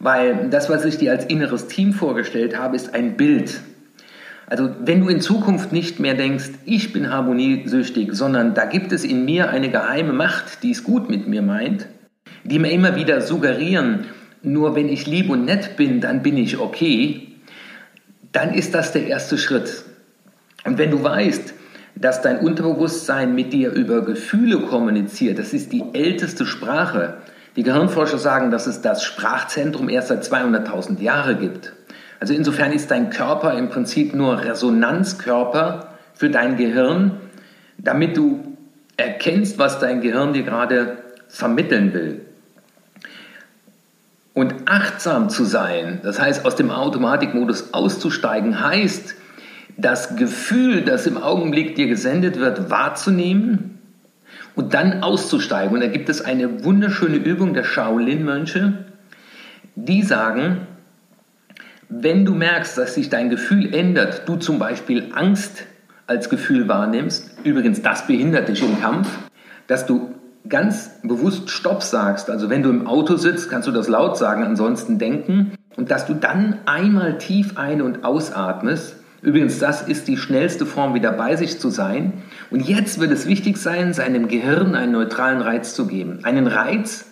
Weil 0.00 0.48
das, 0.50 0.68
was 0.68 0.84
ich 0.84 0.98
dir 0.98 1.12
als 1.12 1.24
inneres 1.24 1.66
Team 1.66 1.92
vorgestellt 1.92 2.56
habe, 2.56 2.76
ist 2.76 2.94
ein 2.94 3.16
Bild. 3.16 3.60
Also 4.50 4.70
wenn 4.80 5.00
du 5.00 5.08
in 5.08 5.20
Zukunft 5.20 5.72
nicht 5.72 6.00
mehr 6.00 6.14
denkst, 6.14 6.50
ich 6.64 6.92
bin 6.94 7.10
harmoniesüchtig, 7.10 8.14
sondern 8.14 8.54
da 8.54 8.64
gibt 8.64 8.92
es 8.92 9.04
in 9.04 9.26
mir 9.26 9.50
eine 9.50 9.70
geheime 9.70 10.14
Macht, 10.14 10.62
die 10.62 10.70
es 10.70 10.84
gut 10.84 11.10
mit 11.10 11.28
mir 11.28 11.42
meint, 11.42 11.86
die 12.44 12.58
mir 12.58 12.70
immer 12.70 12.96
wieder 12.96 13.20
suggerieren, 13.20 14.06
nur 14.42 14.74
wenn 14.74 14.88
ich 14.88 15.06
lieb 15.06 15.28
und 15.28 15.44
nett 15.44 15.76
bin, 15.76 16.00
dann 16.00 16.22
bin 16.22 16.38
ich 16.38 16.58
okay, 16.58 17.34
dann 18.32 18.54
ist 18.54 18.74
das 18.74 18.92
der 18.92 19.06
erste 19.06 19.36
Schritt. 19.36 19.84
Und 20.64 20.78
wenn 20.78 20.90
du 20.90 21.02
weißt, 21.02 21.52
dass 21.94 22.22
dein 22.22 22.38
Unterbewusstsein 22.38 23.34
mit 23.34 23.52
dir 23.52 23.72
über 23.72 24.02
Gefühle 24.02 24.60
kommuniziert, 24.60 25.38
das 25.38 25.52
ist 25.52 25.72
die 25.72 25.82
älteste 25.92 26.46
Sprache. 26.46 27.18
Die 27.56 27.64
Gehirnforscher 27.64 28.18
sagen, 28.18 28.50
dass 28.50 28.66
es 28.66 28.80
das 28.80 29.02
Sprachzentrum 29.02 29.88
erst 29.88 30.08
seit 30.08 30.22
200.000 30.22 31.00
Jahren 31.02 31.38
gibt. 31.40 31.72
Also 32.20 32.34
insofern 32.34 32.72
ist 32.72 32.90
dein 32.90 33.10
Körper 33.10 33.56
im 33.56 33.68
Prinzip 33.68 34.14
nur 34.14 34.42
Resonanzkörper 34.42 35.94
für 36.14 36.30
dein 36.30 36.56
Gehirn, 36.56 37.12
damit 37.78 38.16
du 38.16 38.56
erkennst, 38.96 39.58
was 39.58 39.78
dein 39.78 40.00
Gehirn 40.00 40.32
dir 40.32 40.42
gerade 40.42 40.98
vermitteln 41.28 41.92
will. 41.94 42.22
Und 44.34 44.54
achtsam 44.66 45.30
zu 45.30 45.44
sein, 45.44 46.00
das 46.02 46.20
heißt 46.20 46.44
aus 46.44 46.56
dem 46.56 46.70
Automatikmodus 46.70 47.72
auszusteigen, 47.72 48.62
heißt, 48.62 49.14
das 49.76 50.16
Gefühl, 50.16 50.82
das 50.82 51.06
im 51.06 51.16
Augenblick 51.16 51.76
dir 51.76 51.86
gesendet 51.86 52.38
wird, 52.38 52.68
wahrzunehmen 52.68 53.78
und 54.56 54.74
dann 54.74 55.04
auszusteigen. 55.04 55.72
Und 55.72 55.80
da 55.80 55.86
gibt 55.86 56.08
es 56.08 56.20
eine 56.20 56.64
wunderschöne 56.64 57.16
Übung 57.16 57.54
der 57.54 57.62
Shaolin-Mönche, 57.62 58.84
die 59.76 60.02
sagen, 60.02 60.66
wenn 61.88 62.24
du 62.24 62.34
merkst, 62.34 62.76
dass 62.76 62.94
sich 62.94 63.08
dein 63.08 63.30
Gefühl 63.30 63.74
ändert, 63.74 64.28
du 64.28 64.36
zum 64.36 64.58
Beispiel 64.58 65.10
Angst 65.14 65.64
als 66.06 66.28
Gefühl 66.28 66.68
wahrnimmst, 66.68 67.38
übrigens 67.44 67.82
das 67.82 68.06
behindert 68.06 68.48
dich 68.48 68.62
im 68.62 68.80
Kampf, 68.80 69.08
dass 69.66 69.86
du 69.86 70.14
ganz 70.48 70.90
bewusst 71.02 71.50
Stopp 71.50 71.82
sagst, 71.82 72.30
also 72.30 72.48
wenn 72.48 72.62
du 72.62 72.70
im 72.70 72.86
Auto 72.86 73.16
sitzt, 73.16 73.50
kannst 73.50 73.68
du 73.68 73.72
das 73.72 73.88
laut 73.88 74.16
sagen, 74.16 74.42
ansonsten 74.42 74.98
denken 74.98 75.52
und 75.76 75.90
dass 75.90 76.06
du 76.06 76.14
dann 76.14 76.58
einmal 76.66 77.18
tief 77.18 77.56
ein- 77.56 77.82
und 77.82 78.04
ausatmest. 78.04 78.96
Übrigens, 79.20 79.58
das 79.58 79.82
ist 79.82 80.08
die 80.08 80.16
schnellste 80.16 80.64
Form, 80.64 80.94
wieder 80.94 81.12
bei 81.12 81.36
sich 81.36 81.58
zu 81.58 81.70
sein. 81.70 82.12
Und 82.50 82.68
jetzt 82.68 83.00
wird 83.00 83.10
es 83.10 83.26
wichtig 83.26 83.56
sein, 83.56 83.92
seinem 83.92 84.28
Gehirn 84.28 84.74
einen 84.74 84.92
neutralen 84.92 85.40
Reiz 85.40 85.74
zu 85.74 85.86
geben. 85.86 86.20
Einen 86.22 86.46
Reiz, 86.46 87.06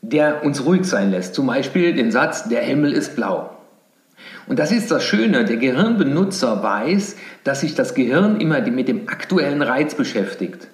der 0.00 0.44
uns 0.44 0.64
ruhig 0.64 0.84
sein 0.84 1.10
lässt. 1.10 1.34
Zum 1.34 1.46
Beispiel 1.46 1.94
den 1.94 2.10
Satz, 2.10 2.48
der 2.48 2.62
Himmel 2.62 2.92
ist 2.92 3.14
blau. 3.14 3.51
Und 4.46 4.58
das 4.58 4.72
ist 4.72 4.90
das 4.90 5.04
Schöne, 5.04 5.44
der 5.44 5.56
Gehirnbenutzer 5.56 6.62
weiß, 6.62 7.16
dass 7.44 7.60
sich 7.60 7.74
das 7.74 7.94
Gehirn 7.94 8.40
immer 8.40 8.60
mit 8.60 8.88
dem 8.88 9.08
aktuellen 9.08 9.62
Reiz 9.62 9.94
beschäftigt. 9.94 10.68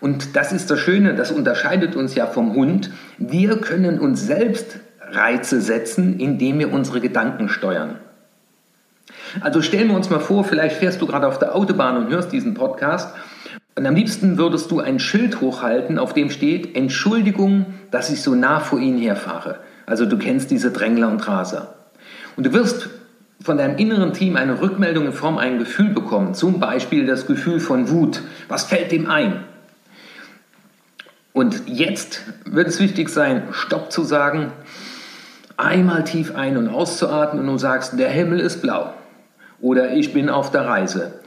Und 0.00 0.34
das 0.36 0.52
ist 0.52 0.70
das 0.70 0.80
Schöne, 0.80 1.14
das 1.14 1.30
unterscheidet 1.30 1.94
uns 1.94 2.14
ja 2.14 2.26
vom 2.26 2.54
Hund. 2.54 2.90
Wir 3.18 3.58
können 3.58 3.98
uns 3.98 4.26
selbst 4.26 4.80
Reize 5.00 5.60
setzen, 5.60 6.18
indem 6.18 6.58
wir 6.58 6.72
unsere 6.72 7.00
Gedanken 7.00 7.48
steuern. 7.48 7.96
Also 9.40 9.60
stellen 9.62 9.88
wir 9.88 9.96
uns 9.96 10.10
mal 10.10 10.20
vor, 10.20 10.44
vielleicht 10.44 10.76
fährst 10.76 11.00
du 11.02 11.06
gerade 11.06 11.26
auf 11.26 11.38
der 11.38 11.54
Autobahn 11.54 11.96
und 11.96 12.10
hörst 12.10 12.32
diesen 12.32 12.54
Podcast 12.54 13.14
und 13.76 13.86
am 13.86 13.94
liebsten 13.94 14.36
würdest 14.36 14.70
du 14.70 14.80
ein 14.80 14.98
Schild 14.98 15.40
hochhalten, 15.40 15.98
auf 15.98 16.12
dem 16.12 16.30
steht 16.30 16.76
Entschuldigung, 16.76 17.66
dass 17.90 18.10
ich 18.10 18.22
so 18.22 18.34
nah 18.34 18.60
vor 18.60 18.78
Ihnen 18.78 18.98
herfahre. 18.98 19.60
Also 19.86 20.06
du 20.06 20.18
kennst 20.18 20.50
diese 20.50 20.70
Drängler 20.70 21.08
und 21.08 21.26
Raser. 21.26 21.74
Und 22.36 22.46
du 22.46 22.52
wirst 22.52 22.90
von 23.42 23.56
deinem 23.56 23.78
inneren 23.78 24.12
Team 24.12 24.36
eine 24.36 24.60
Rückmeldung 24.60 25.06
in 25.06 25.12
Form 25.12 25.38
ein 25.38 25.58
Gefühl 25.58 25.90
bekommen, 25.90 26.34
zum 26.34 26.60
Beispiel 26.60 27.06
das 27.06 27.26
Gefühl 27.26 27.60
von 27.60 27.88
Wut. 27.90 28.22
Was 28.48 28.64
fällt 28.64 28.92
dem 28.92 29.08
ein? 29.08 29.44
Und 31.32 31.62
jetzt 31.66 32.22
wird 32.44 32.68
es 32.68 32.80
wichtig 32.80 33.08
sein, 33.08 33.44
Stopp 33.52 33.92
zu 33.92 34.02
sagen, 34.02 34.52
einmal 35.56 36.04
tief 36.04 36.34
ein- 36.34 36.56
und 36.56 36.68
auszuatmen 36.68 37.46
und 37.46 37.52
du 37.54 37.58
sagst, 37.58 37.98
der 37.98 38.10
Himmel 38.10 38.40
ist 38.40 38.60
blau 38.62 38.92
oder 39.60 39.92
ich 39.92 40.12
bin 40.12 40.28
auf 40.28 40.50
der 40.50 40.66
Reise. 40.66 41.19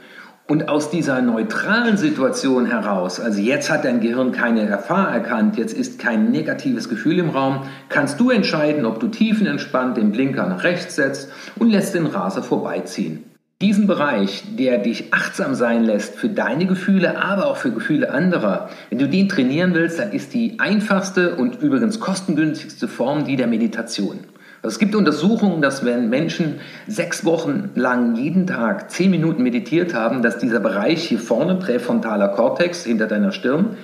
Und 0.46 0.68
aus 0.68 0.90
dieser 0.90 1.22
neutralen 1.22 1.96
Situation 1.96 2.66
heraus, 2.66 3.18
also 3.18 3.40
jetzt 3.40 3.70
hat 3.70 3.86
dein 3.86 4.00
Gehirn 4.00 4.30
keine 4.30 4.66
Gefahr 4.66 5.10
erkannt, 5.10 5.56
jetzt 5.56 5.72
ist 5.72 5.98
kein 5.98 6.30
negatives 6.30 6.90
Gefühl 6.90 7.18
im 7.18 7.30
Raum, 7.30 7.62
kannst 7.88 8.20
du 8.20 8.28
entscheiden, 8.28 8.84
ob 8.84 9.00
du 9.00 9.08
tiefenentspannt 9.08 9.96
den 9.96 10.12
Blinker 10.12 10.46
nach 10.46 10.62
rechts 10.62 10.96
setzt 10.96 11.32
und 11.58 11.70
lässt 11.70 11.94
den 11.94 12.04
Raser 12.04 12.42
vorbeiziehen. 12.42 13.24
Diesen 13.62 13.86
Bereich, 13.86 14.44
der 14.58 14.76
dich 14.76 15.14
achtsam 15.14 15.54
sein 15.54 15.82
lässt 15.82 16.16
für 16.16 16.28
deine 16.28 16.66
Gefühle, 16.66 17.22
aber 17.22 17.46
auch 17.46 17.56
für 17.56 17.70
Gefühle 17.70 18.10
anderer, 18.12 18.68
wenn 18.90 18.98
du 18.98 19.08
den 19.08 19.30
trainieren 19.30 19.72
willst, 19.72 19.98
dann 19.98 20.12
ist 20.12 20.34
die 20.34 20.58
einfachste 20.58 21.36
und 21.36 21.62
übrigens 21.62 22.00
kostengünstigste 22.00 22.86
Form 22.86 23.24
die 23.24 23.36
der 23.36 23.46
Meditation. 23.46 24.18
Es 24.66 24.78
gibt 24.78 24.94
Untersuchungen, 24.94 25.60
dass 25.60 25.84
wenn 25.84 26.08
Menschen 26.08 26.60
sechs 26.86 27.26
Wochen 27.26 27.70
lang 27.74 28.16
jeden 28.16 28.46
Tag 28.46 28.90
zehn 28.90 29.10
Minuten 29.10 29.42
meditiert 29.42 29.92
haben, 29.92 30.22
dass 30.22 30.38
dieser 30.38 30.60
Bereich 30.60 31.04
hier 31.04 31.18
vorne, 31.18 31.56
präfrontaler 31.56 32.28
Kortex 32.28 32.84
hinter 32.84 33.06
deiner 33.06 33.32
Stirn, 33.32 33.76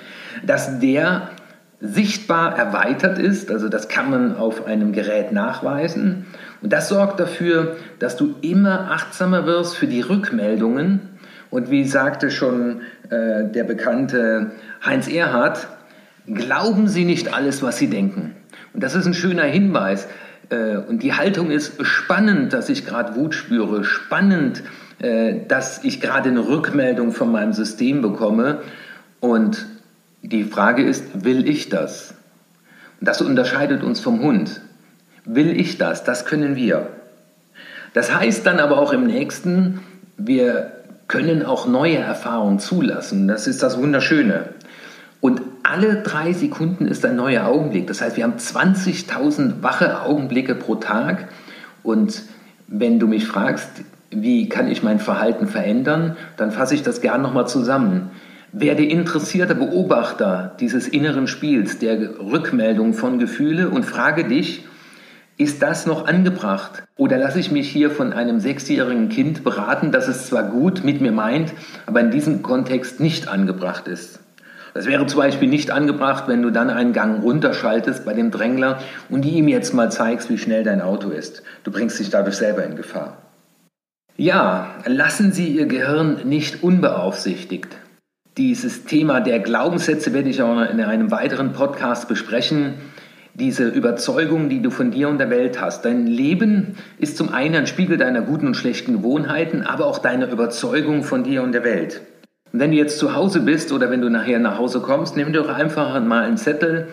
dass 0.46 0.78
der 0.78 1.28
sichtbar 1.82 2.56
erweitert 2.56 3.18
ist. 3.18 3.50
Also 3.50 3.68
das 3.68 3.88
kann 3.88 4.10
man 4.10 4.36
auf 4.36 4.66
einem 4.66 4.92
Gerät 4.92 5.32
nachweisen. 5.32 6.26
Und 6.62 6.72
das 6.72 6.88
sorgt 6.88 7.20
dafür, 7.20 7.76
dass 7.98 8.16
du 8.16 8.34
immer 8.40 8.90
achtsamer 8.90 9.44
wirst 9.44 9.76
für 9.76 9.86
die 9.86 10.00
Rückmeldungen. 10.00 11.00
Und 11.50 11.70
wie 11.70 11.84
sagte 11.84 12.30
schon 12.30 12.82
äh, 13.10 13.44
der 13.44 13.64
bekannte 13.64 14.52
Heinz 14.84 15.08
Erhardt, 15.08 15.68
glauben 16.26 16.88
Sie 16.88 17.04
nicht 17.04 17.34
alles, 17.34 17.62
was 17.62 17.76
Sie 17.76 17.88
denken. 17.88 18.34
Und 18.72 18.82
das 18.82 18.94
ist 18.94 19.04
ein 19.04 19.14
schöner 19.14 19.44
Hinweis. 19.44 20.06
Äh, 20.50 20.76
und 20.76 21.02
die 21.02 21.14
Haltung 21.14 21.50
ist 21.50 21.84
spannend, 21.84 22.52
dass 22.52 22.68
ich 22.68 22.84
gerade 22.84 23.16
Wut 23.16 23.34
spüre, 23.34 23.84
spannend, 23.84 24.62
äh, 24.98 25.46
dass 25.48 25.82
ich 25.84 26.00
gerade 26.00 26.28
eine 26.28 26.46
Rückmeldung 26.46 27.12
von 27.12 27.32
meinem 27.32 27.52
System 27.52 28.02
bekomme. 28.02 28.60
Und 29.20 29.66
die 30.22 30.44
Frage 30.44 30.82
ist, 30.82 31.24
will 31.24 31.48
ich 31.48 31.68
das? 31.68 32.14
Das 33.00 33.22
unterscheidet 33.22 33.82
uns 33.82 34.00
vom 34.00 34.20
Hund. 34.20 34.60
Will 35.24 35.58
ich 35.58 35.78
das? 35.78 36.04
Das 36.04 36.26
können 36.26 36.56
wir. 36.56 36.88
Das 37.94 38.14
heißt 38.14 38.46
dann 38.46 38.60
aber 38.60 38.78
auch 38.78 38.92
im 38.92 39.06
nächsten, 39.06 39.80
wir 40.16 40.72
können 41.08 41.44
auch 41.44 41.66
neue 41.66 41.96
Erfahrungen 41.96 42.58
zulassen. 42.58 43.26
Das 43.26 43.46
ist 43.46 43.62
das 43.62 43.78
Wunderschöne. 43.78 44.50
Alle 45.62 46.02
drei 46.02 46.32
Sekunden 46.32 46.86
ist 46.86 47.04
ein 47.04 47.16
neuer 47.16 47.46
Augenblick. 47.46 47.86
Das 47.86 48.00
heißt, 48.00 48.16
wir 48.16 48.24
haben 48.24 48.36
20.000 48.36 49.62
wache 49.62 50.02
Augenblicke 50.02 50.54
pro 50.54 50.76
Tag. 50.76 51.28
Und 51.82 52.22
wenn 52.66 52.98
du 52.98 53.06
mich 53.06 53.26
fragst, 53.26 53.68
wie 54.10 54.48
kann 54.48 54.68
ich 54.68 54.82
mein 54.82 54.98
Verhalten 54.98 55.46
verändern, 55.46 56.16
dann 56.36 56.50
fasse 56.50 56.74
ich 56.74 56.82
das 56.82 57.00
gern 57.00 57.22
nochmal 57.22 57.46
zusammen. 57.46 58.10
Werde 58.52 58.84
interessierter 58.84 59.54
Beobachter 59.54 60.56
dieses 60.58 60.88
inneren 60.88 61.28
Spiels, 61.28 61.78
der 61.78 62.18
Rückmeldung 62.18 62.94
von 62.94 63.18
Gefühle 63.18 63.68
und 63.68 63.84
frage 63.84 64.24
dich, 64.24 64.64
ist 65.36 65.62
das 65.62 65.86
noch 65.86 66.06
angebracht? 66.06 66.82
Oder 66.96 67.16
lasse 67.16 67.38
ich 67.38 67.50
mich 67.50 67.70
hier 67.70 67.90
von 67.90 68.12
einem 68.12 68.40
sechsjährigen 68.40 69.08
Kind 69.08 69.44
beraten, 69.44 69.90
dass 69.92 70.08
es 70.08 70.26
zwar 70.26 70.42
gut 70.42 70.84
mit 70.84 71.00
mir 71.00 71.12
meint, 71.12 71.52
aber 71.86 72.00
in 72.00 72.10
diesem 72.10 72.42
Kontext 72.42 73.00
nicht 73.00 73.28
angebracht 73.28 73.88
ist? 73.88 74.20
Das 74.74 74.86
wäre 74.86 75.06
zum 75.06 75.18
Beispiel 75.18 75.48
nicht 75.48 75.70
angebracht, 75.70 76.24
wenn 76.28 76.42
du 76.42 76.50
dann 76.50 76.70
einen 76.70 76.92
Gang 76.92 77.22
runterschaltest 77.22 78.04
bei 78.04 78.14
dem 78.14 78.30
Drängler 78.30 78.78
und 79.08 79.24
ihm 79.24 79.48
jetzt 79.48 79.74
mal 79.74 79.90
zeigst, 79.90 80.30
wie 80.30 80.38
schnell 80.38 80.62
dein 80.62 80.80
Auto 80.80 81.10
ist. 81.10 81.42
Du 81.64 81.70
bringst 81.70 81.98
dich 81.98 82.10
dadurch 82.10 82.36
selber 82.36 82.64
in 82.64 82.76
Gefahr. 82.76 83.16
Ja, 84.16 84.74
lassen 84.86 85.32
Sie 85.32 85.48
Ihr 85.48 85.66
Gehirn 85.66 86.20
nicht 86.24 86.62
unbeaufsichtigt. 86.62 87.76
Dieses 88.36 88.84
Thema 88.84 89.20
der 89.20 89.40
Glaubenssätze 89.40 90.12
werde 90.12 90.28
ich 90.28 90.42
auch 90.42 90.60
in 90.60 90.80
einem 90.80 91.10
weiteren 91.10 91.52
Podcast 91.52 92.06
besprechen. 92.06 92.74
Diese 93.34 93.68
Überzeugung, 93.68 94.48
die 94.48 94.62
du 94.62 94.70
von 94.70 94.90
dir 94.90 95.08
und 95.08 95.18
der 95.18 95.30
Welt 95.30 95.60
hast. 95.60 95.84
Dein 95.84 96.06
Leben 96.06 96.76
ist 96.98 97.16
zum 97.16 97.30
einen 97.30 97.54
ein 97.54 97.66
Spiegel 97.66 97.96
deiner 97.96 98.22
guten 98.22 98.46
und 98.46 98.56
schlechten 98.56 98.92
Gewohnheiten, 98.92 99.62
aber 99.62 99.86
auch 99.86 99.98
deiner 99.98 100.30
Überzeugung 100.30 101.02
von 101.02 101.24
dir 101.24 101.42
und 101.42 101.52
der 101.52 101.64
Welt. 101.64 102.02
Wenn 102.52 102.72
du 102.72 102.76
jetzt 102.76 102.98
zu 102.98 103.14
Hause 103.14 103.40
bist 103.40 103.72
oder 103.72 103.90
wenn 103.90 104.00
du 104.00 104.08
nachher 104.08 104.38
nach 104.38 104.58
Hause 104.58 104.80
kommst, 104.80 105.16
nimm 105.16 105.32
doch 105.32 105.48
einfach 105.48 106.00
mal 106.00 106.24
einen 106.24 106.36
Zettel 106.36 106.88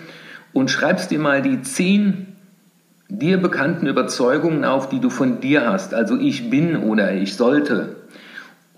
und 0.54 0.70
schreibst 0.70 1.12
dir 1.12 1.20
mal 1.20 1.41
die 1.41 1.62
zehn 1.62 2.36
dir 3.10 3.38
bekannten 3.38 3.88
Überzeugungen 3.88 4.65
auf, 4.65 4.89
die 4.89 5.00
du 5.00 5.10
von 5.10 5.39
dir 5.39 5.67
hast. 5.67 5.93
Also 5.93 6.17
ich 6.17 6.50
bin 6.50 6.76
oder 6.76 7.13
ich 7.13 7.36
sollte. 7.36 7.96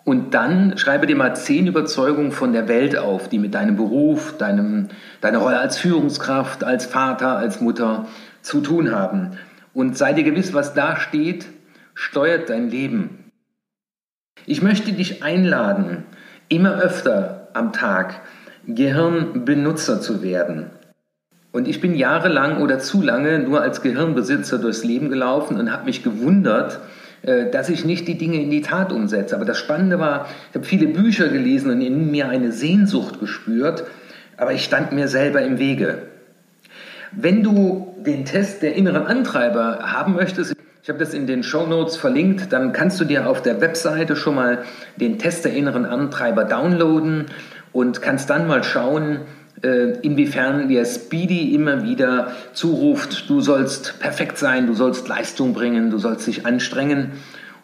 Und 0.06 0.34
dann 0.34 0.78
schreibe 0.78 1.08
dir 1.08 1.16
mal 1.16 1.36
zehn 1.36 1.68
Überzeugungen 1.68 2.32
von 2.32 2.54
der 2.54 2.68
Welt 2.68 2.98
auf, 2.98 3.28
die 3.28 3.40
mit 3.40 3.54
deinem 3.54 3.76
Beruf, 3.76 4.38
deinem, 4.38 4.88
deiner 5.22 5.40
Rolle 5.40 5.60
als 5.60 5.78
Führungskraft, 5.78 6.64
als 6.64 6.86
Vater, 6.86 7.38
als 7.38 7.62
Mutter 7.62 8.08
zu 8.42 8.62
tun 8.62 8.92
haben. 8.92 9.32
Und 9.74 9.98
sei 9.98 10.14
dir 10.14 10.24
gewiss, 10.24 10.54
was 10.54 10.74
da 10.74 10.96
steht, 10.96 11.48
steuert 11.94 12.50
dein 12.50 12.70
Leben. 12.70 13.32
Ich 14.46 14.62
möchte 14.62 14.94
dich 14.94 15.22
einladen, 15.22 16.06
immer 16.50 16.82
öfter 16.82 17.48
am 17.54 17.72
Tag 17.72 18.22
Gehirnbenutzer 18.68 20.02
zu 20.02 20.22
werden. 20.22 20.68
Und 21.52 21.68
ich 21.68 21.82
bin 21.82 21.96
jahrelang 21.96 22.62
oder 22.62 22.80
zu 22.80 23.02
lange 23.02 23.40
nur 23.40 23.62
als 23.62 23.82
Gehirnbesitzer 23.82 24.60
durchs 24.60 24.84
Leben 24.84 25.10
gelaufen 25.10 25.60
und 25.60 25.72
habe 25.72 25.86
mich 25.86 26.04
gewundert, 26.04 26.80
äh, 27.24 27.50
dass 27.50 27.70
ich 27.70 27.86
nicht 27.86 28.08
die 28.08 28.18
Dinge 28.18 28.42
in 28.42 28.52
die 28.52 28.62
Tat 28.62 28.92
umsetze. 28.92 29.36
Aber 29.36 29.46
das 29.46 29.58
Spannende 29.58 30.00
war, 30.00 30.28
ich 30.50 30.56
habe 30.56 30.66
viele 30.66 30.88
Bücher 30.88 31.30
gelesen 31.30 31.72
und 31.72 31.82
in 31.82 32.12
mir 32.12 32.30
eine 32.30 32.52
Sehnsucht 32.52 33.20
gespürt, 33.20 33.86
aber 34.38 34.54
ich 34.54 34.64
stand 34.64 34.92
mir 34.92 35.08
selber 35.08 35.42
im 35.42 35.58
Wege. 35.58 36.04
Wenn 37.12 37.42
du 37.42 37.96
den 38.06 38.26
Test 38.26 38.62
der 38.62 38.76
inneren 38.76 39.08
Antreiber 39.08 39.80
haben 39.82 40.14
möchtest, 40.14 40.56
ich 40.90 40.92
habe 40.92 41.06
das 41.06 41.14
in 41.14 41.28
den 41.28 41.44
Show 41.44 41.68
Notes 41.68 41.98
verlinkt. 41.98 42.52
Dann 42.52 42.74
kannst 42.74 43.00
du 43.00 43.06
dir 43.06 43.30
auf 43.30 43.44
der 43.44 43.62
Webseite 43.62 44.16
schon 44.16 44.34
mal 44.34 44.64
den 44.96 45.20
Test 45.20 45.46
der 45.46 45.54
inneren 45.54 45.86
Antreiber 45.86 46.46
downloaden 46.46 47.26
und 47.72 48.02
kannst 48.02 48.32
dann 48.32 48.48
mal 48.48 48.64
schauen, 48.64 49.20
äh, 49.62 50.00
inwiefern 50.02 50.68
dir 50.68 50.84
Speedy 50.86 51.54
immer 51.54 51.84
wieder 51.84 52.32
zuruft, 52.54 53.30
du 53.30 53.40
sollst 53.40 54.00
perfekt 54.00 54.40
sein, 54.40 54.66
du 54.66 54.74
sollst 54.74 55.08
Leistung 55.08 55.54
bringen, 55.54 55.92
du 55.92 56.00
sollst 56.00 56.26
dich 56.26 56.48
anstrengen, 56.48 57.12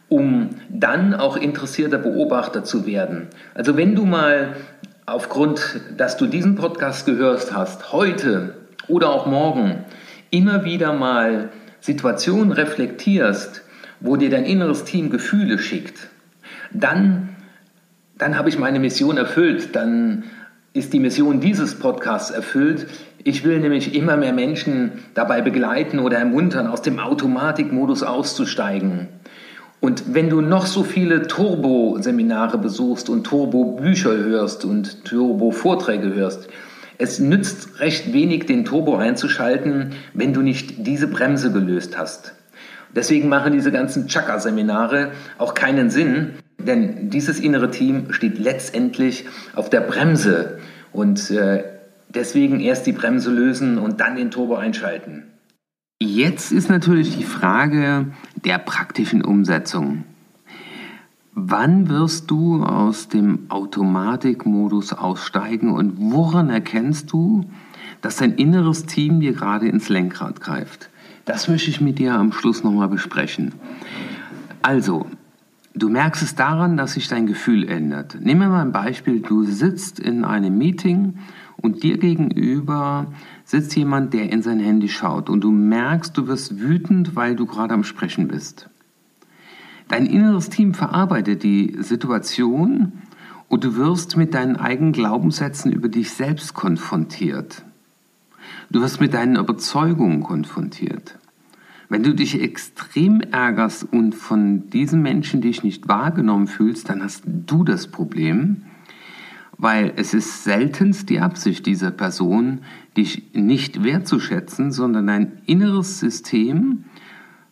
um 0.07 0.51
dann 0.69 1.15
auch 1.15 1.35
interessierter 1.35 1.97
Beobachter 1.97 2.63
zu 2.63 2.85
werden. 2.85 3.29
Also 3.55 3.75
wenn 3.75 3.95
du 3.95 4.05
mal 4.05 4.55
aufgrund, 5.07 5.81
dass 5.97 6.15
du 6.15 6.27
diesen 6.27 6.53
Podcast 6.53 7.07
gehört 7.07 7.51
hast, 7.55 7.91
heute 7.91 8.53
oder 8.87 9.09
auch 9.09 9.25
morgen 9.25 9.83
immer 10.29 10.63
wieder 10.63 10.93
mal 10.93 11.49
Situation 11.85 12.51
reflektierst, 12.51 13.61
wo 13.99 14.15
dir 14.15 14.31
dein 14.31 14.43
inneres 14.43 14.85
Team 14.85 15.11
Gefühle 15.11 15.59
schickt, 15.59 16.09
dann, 16.73 17.29
dann 18.17 18.39
habe 18.39 18.49
ich 18.49 18.57
meine 18.57 18.79
Mission 18.79 19.17
erfüllt, 19.17 19.75
dann 19.75 20.23
ist 20.73 20.93
die 20.93 20.99
Mission 20.99 21.41
dieses 21.41 21.77
Podcasts 21.77 22.31
erfüllt. 22.31 22.87
Ich 23.23 23.43
will 23.43 23.59
nämlich 23.59 23.93
immer 23.93 24.17
mehr 24.17 24.33
Menschen 24.33 24.93
dabei 25.13 25.43
begleiten 25.43 25.99
oder 25.99 26.17
ermuntern, 26.17 26.65
aus 26.65 26.81
dem 26.81 26.99
Automatikmodus 26.99 28.01
auszusteigen. 28.01 29.07
Und 29.79 30.15
wenn 30.15 30.31
du 30.31 30.41
noch 30.41 30.65
so 30.65 30.83
viele 30.83 31.27
Turbo-Seminare 31.27 32.57
besuchst 32.57 33.11
und 33.11 33.25
Turbo-Bücher 33.25 34.17
hörst 34.17 34.65
und 34.65 35.05
Turbo-Vorträge 35.05 36.15
hörst, 36.15 36.49
es 36.97 37.19
nützt 37.19 37.79
recht 37.79 38.13
wenig, 38.13 38.45
den 38.45 38.65
Turbo 38.65 38.97
einzuschalten, 38.97 39.93
wenn 40.13 40.33
du 40.33 40.41
nicht 40.41 40.85
diese 40.85 41.07
Bremse 41.07 41.51
gelöst 41.51 41.97
hast. 41.97 42.33
Deswegen 42.95 43.27
machen 43.27 43.53
diese 43.53 43.71
ganzen 43.71 44.07
Chakra-Seminare 44.07 45.11
auch 45.37 45.53
keinen 45.53 45.89
Sinn, 45.89 46.35
denn 46.57 47.09
dieses 47.09 47.39
innere 47.39 47.69
Team 47.69 48.13
steht 48.13 48.39
letztendlich 48.39 49.25
auf 49.53 49.69
der 49.69 49.81
Bremse 49.81 50.59
und 50.93 51.29
äh, 51.29 51.63
deswegen 52.07 52.61
erst 52.61 52.85
die 52.85 52.93
Bremse 52.93 53.31
lösen 53.31 53.77
und 53.77 53.99
dann 53.99 54.15
den 54.15 54.31
Turbo 54.31 54.55
einschalten. 54.55 55.23
Jetzt 56.01 56.51
ist 56.51 56.69
natürlich 56.69 57.17
die 57.17 57.23
Frage 57.23 58.07
der 58.43 58.57
praktischen 58.57 59.21
Umsetzung. 59.23 60.03
Wann 61.37 61.89
wirst 61.89 62.31
du 62.31 62.63
aus 62.63 63.09
dem 63.09 63.47
Automatikmodus 63.49 64.93
aussteigen 64.93 65.69
und 65.69 65.95
woran 65.97 66.49
erkennst 66.49 67.11
du, 67.11 67.43
dass 68.01 68.15
dein 68.15 68.35
inneres 68.35 68.85
Team 68.85 69.19
dir 69.19 69.33
gerade 69.33 69.67
ins 69.67 69.89
Lenkrad 69.89 70.39
greift? 70.39 70.89
Das 71.25 71.49
möchte 71.49 71.69
ich 71.69 71.81
mit 71.81 71.99
dir 71.99 72.13
am 72.13 72.31
Schluss 72.31 72.63
nochmal 72.63 72.87
besprechen. 72.87 73.53
Also, 74.61 75.07
du 75.73 75.89
merkst 75.89 76.23
es 76.23 76.35
daran, 76.35 76.77
dass 76.77 76.93
sich 76.93 77.09
dein 77.09 77.27
Gefühl 77.27 77.67
ändert. 77.67 78.17
Nehmen 78.21 78.39
wir 78.39 78.47
mal 78.47 78.61
ein 78.61 78.71
Beispiel. 78.71 79.19
Du 79.19 79.43
sitzt 79.43 79.99
in 79.99 80.23
einem 80.23 80.57
Meeting 80.57 81.17
und 81.57 81.83
dir 81.83 81.97
gegenüber 81.97 83.07
sitzt 83.43 83.75
jemand, 83.75 84.13
der 84.13 84.31
in 84.31 84.41
sein 84.41 84.61
Handy 84.61 84.87
schaut 84.87 85.29
und 85.29 85.41
du 85.41 85.51
merkst, 85.51 86.17
du 86.17 86.27
wirst 86.27 86.61
wütend, 86.61 87.17
weil 87.17 87.35
du 87.35 87.45
gerade 87.45 87.73
am 87.73 87.83
Sprechen 87.83 88.29
bist. 88.29 88.69
Dein 89.87 90.05
inneres 90.05 90.49
Team 90.49 90.73
verarbeitet 90.73 91.43
die 91.43 91.77
Situation 91.79 92.93
und 93.47 93.63
du 93.63 93.75
wirst 93.75 94.17
mit 94.17 94.33
deinen 94.33 94.55
eigenen 94.55 94.93
Glaubenssätzen 94.93 95.71
über 95.71 95.89
dich 95.89 96.11
selbst 96.11 96.53
konfrontiert. 96.53 97.63
Du 98.71 98.81
wirst 98.81 98.99
mit 98.99 99.13
deinen 99.13 99.35
Überzeugungen 99.35 100.23
konfrontiert. 100.23 101.19
Wenn 101.87 102.01
du 102.01 102.15
dich 102.15 102.41
extrem 102.41 103.21
ärgerst 103.21 103.87
und 103.91 104.15
von 104.15 104.69
diesem 104.71 105.03
Menschen 105.03 105.41
dich 105.41 105.63
nicht 105.63 105.87
wahrgenommen 105.87 106.47
fühlst, 106.47 106.89
dann 106.89 107.03
hast 107.03 107.23
du 107.25 107.63
das 107.63 107.87
Problem, 107.87 108.63
weil 109.57 109.93
es 109.95 110.15
ist 110.15 110.43
seltenst 110.43 111.09
die 111.09 111.19
Absicht 111.19 111.65
dieser 111.65 111.91
Person, 111.91 112.61
dich 112.97 113.33
nicht 113.33 113.83
wertzuschätzen, 113.83 114.71
sondern 114.71 115.07
dein 115.07 115.33
inneres 115.45 115.99
System 115.99 116.85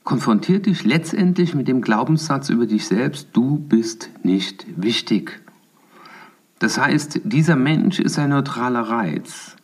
konfrontiert 0.03 0.65
dich 0.65 0.83
letztendlich 0.83 1.55
mit 1.55 1.67
dem 1.67 1.81
Glaubenssatz 1.81 2.49
über 2.49 2.65
dich 2.65 2.85
selbst, 2.87 3.29
du 3.33 3.57
bist 3.57 4.09
nicht 4.23 4.65
wichtig. 4.75 5.41
Das 6.59 6.77
heißt, 6.77 7.21
dieser 7.23 7.55
Mensch 7.55 7.99
ist 7.99 8.19
ein 8.19 8.29
neutraler 8.29 8.81
Reiz. 8.81 9.55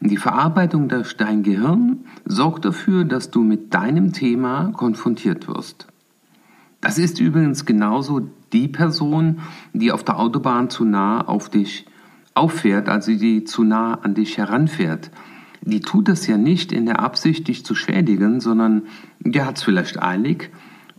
Die 0.00 0.16
Verarbeitung 0.16 0.88
durch 0.88 1.16
dein 1.16 1.42
Gehirn 1.42 2.04
sorgt 2.24 2.64
dafür, 2.64 3.04
dass 3.04 3.30
du 3.30 3.42
mit 3.42 3.72
deinem 3.74 4.12
Thema 4.12 4.72
konfrontiert 4.72 5.48
wirst. 5.48 5.86
Das 6.80 6.98
ist 6.98 7.18
übrigens 7.18 7.64
genauso 7.64 8.30
die 8.52 8.68
Person, 8.68 9.40
die 9.72 9.92
auf 9.92 10.04
der 10.04 10.18
Autobahn 10.18 10.70
zu 10.70 10.84
nah 10.84 11.22
auf 11.22 11.48
dich 11.48 11.86
auffährt, 12.34 12.88
also 12.88 13.12
die 13.12 13.44
zu 13.44 13.64
nah 13.64 13.94
an 13.94 14.14
dich 14.14 14.36
heranfährt. 14.36 15.10
Die 15.66 15.80
tut 15.80 16.08
das 16.08 16.26
ja 16.26 16.38
nicht 16.38 16.72
in 16.72 16.86
der 16.86 17.00
Absicht, 17.00 17.48
dich 17.48 17.64
zu 17.64 17.74
schädigen, 17.74 18.40
sondern 18.40 18.84
der 19.20 19.44
hat 19.44 19.58
es 19.58 19.62
vielleicht 19.62 20.02
eilig 20.02 20.50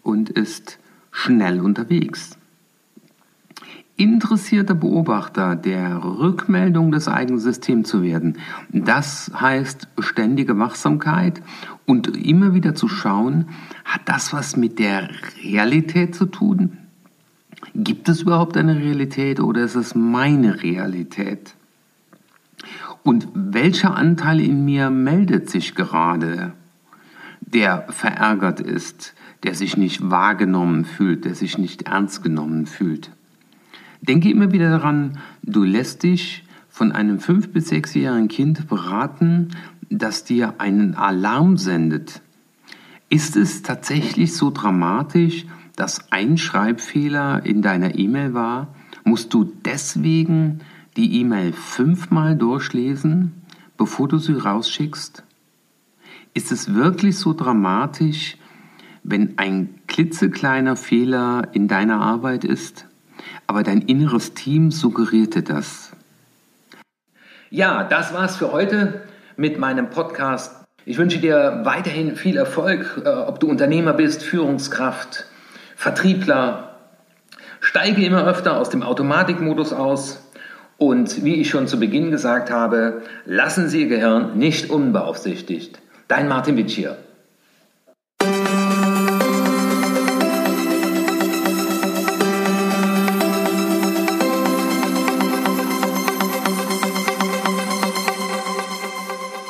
und 0.03 0.29
ist 0.29 0.77
schnell 1.11 1.59
unterwegs 1.59 2.37
interessierter 3.97 4.75
Beobachter 4.75 5.55
der 5.55 6.03
Rückmeldung 6.03 6.91
des 6.91 7.07
eigenen 7.07 7.39
Systems 7.39 7.89
zu 7.89 8.03
werden. 8.03 8.37
Das 8.71 9.31
heißt 9.35 9.87
ständige 9.99 10.57
Wachsamkeit 10.59 11.41
und 11.85 12.15
immer 12.15 12.53
wieder 12.53 12.75
zu 12.75 12.87
schauen, 12.87 13.49
hat 13.83 14.01
das 14.05 14.33
was 14.33 14.55
mit 14.55 14.77
der 14.79 15.09
Realität 15.43 16.15
zu 16.15 16.27
tun? 16.27 16.77
Gibt 17.73 18.07
es 18.07 18.21
überhaupt 18.21 18.55
eine 18.55 18.77
Realität 18.77 19.39
oder 19.39 19.61
ist 19.61 19.75
es 19.75 19.95
meine 19.95 20.61
Realität? 20.61 21.55
Und 23.07 23.29
welcher 23.33 23.95
Anteil 23.95 24.41
in 24.41 24.65
mir 24.65 24.89
meldet 24.89 25.49
sich 25.49 25.75
gerade, 25.75 26.51
der 27.39 27.85
verärgert 27.87 28.59
ist, 28.59 29.13
der 29.43 29.55
sich 29.55 29.77
nicht 29.77 30.11
wahrgenommen 30.11 30.83
fühlt, 30.83 31.23
der 31.23 31.33
sich 31.33 31.57
nicht 31.57 31.83
ernst 31.83 32.21
genommen 32.21 32.65
fühlt? 32.65 33.11
Denke 34.01 34.29
immer 34.29 34.51
wieder 34.51 34.69
daran, 34.69 35.19
du 35.41 35.63
lässt 35.63 36.03
dich 36.03 36.43
von 36.67 36.91
einem 36.91 37.21
fünf- 37.21 37.53
bis 37.53 37.69
sechsjährigen 37.69 38.27
Kind 38.27 38.67
beraten, 38.67 39.51
das 39.89 40.25
dir 40.25 40.55
einen 40.57 40.93
Alarm 40.95 41.55
sendet. 41.55 42.21
Ist 43.07 43.37
es 43.37 43.61
tatsächlich 43.61 44.33
so 44.33 44.51
dramatisch, 44.51 45.45
dass 45.77 46.11
ein 46.11 46.37
Schreibfehler 46.37 47.45
in 47.45 47.61
deiner 47.61 47.97
E-Mail 47.97 48.33
war? 48.33 48.75
Musst 49.05 49.33
du 49.33 49.45
deswegen 49.45 50.59
die 50.97 51.21
E-Mail 51.21 51.53
fünfmal 51.53 52.35
durchlesen, 52.35 53.43
bevor 53.77 54.07
du 54.07 54.17
sie 54.17 54.33
rausschickst? 54.33 55.23
Ist 56.33 56.51
es 56.51 56.73
wirklich 56.73 57.17
so 57.17 57.33
dramatisch, 57.33 58.37
wenn 59.03 59.37
ein 59.37 59.79
klitzekleiner 59.87 60.75
Fehler 60.75 61.47
in 61.53 61.67
deiner 61.67 62.01
Arbeit 62.01 62.43
ist? 62.43 62.87
aber 63.47 63.63
dein 63.63 63.81
inneres 63.81 64.33
Team 64.33 64.71
suggerierte 64.71 65.41
das. 65.41 65.91
Ja, 67.49 67.83
das 67.85 68.13
war's 68.13 68.35
für 68.35 68.51
heute 68.51 69.01
mit 69.37 69.57
meinem 69.57 69.89
Podcast. 69.89 70.65
Ich 70.85 70.97
wünsche 70.97 71.19
dir 71.19 71.61
weiterhin 71.63 72.15
viel 72.15 72.37
Erfolg, 72.37 73.01
äh, 73.03 73.09
ob 73.09 73.39
du 73.39 73.47
Unternehmer 73.47 73.93
bist, 73.93 74.21
Führungskraft, 74.23 75.25
Vertriebler. 75.75 76.75
Steige 77.59 78.05
immer 78.05 78.25
öfter 78.25 78.57
aus 78.57 78.69
dem 78.69 78.83
Automatikmodus 78.83 79.73
aus 79.73 80.26
und 80.77 81.23
wie 81.23 81.35
ich 81.35 81.49
schon 81.49 81.67
zu 81.67 81.79
Beginn 81.79 82.11
gesagt 82.11 82.51
habe, 82.51 83.01
lassen 83.25 83.67
Sie 83.67 83.81
Ihr 83.81 83.87
Gehirn 83.87 84.37
nicht 84.37 84.69
unbeaufsichtigt. 84.69 85.79
Dein 86.07 86.27
Martin 86.27 86.55
Witsch 86.57 86.75
hier. 86.75 86.97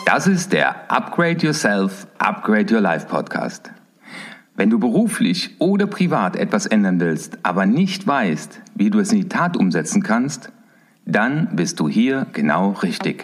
Das 0.06 0.26
ist 0.26 0.52
der 0.52 0.90
Upgrade 0.90 1.46
Yourself, 1.46 2.08
Upgrade 2.18 2.74
Your 2.74 2.82
Life 2.82 3.06
Podcast. 3.06 3.70
Wenn 4.56 4.72
du 4.72 4.80
beruflich 4.80 5.56
oder 5.60 5.86
privat 5.86 6.36
etwas 6.36 6.66
ändern 6.66 7.00
willst, 7.00 7.38
aber 7.44 7.68
nicht 7.68 8.08
weißt, 8.08 8.62
wie 8.74 8.90
du 8.90 9.00
es 9.00 9.12
in 9.12 9.20
die 9.20 9.30
Tat 9.30 9.56
umsetzen 9.56 10.02
kannst, 10.02 10.52
dann 11.08 11.48
bist 11.54 11.80
du 11.80 11.88
hier 11.88 12.28
genau 12.34 12.72
richtig. 12.72 13.24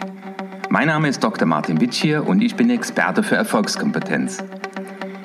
Mein 0.69 0.87
Name 0.87 1.09
ist 1.09 1.21
Dr. 1.21 1.45
Martin 1.45 1.81
Witschier 1.81 2.25
und 2.25 2.41
ich 2.41 2.55
bin 2.55 2.69
Experte 2.69 3.23
für 3.23 3.35
Erfolgskompetenz. 3.35 4.41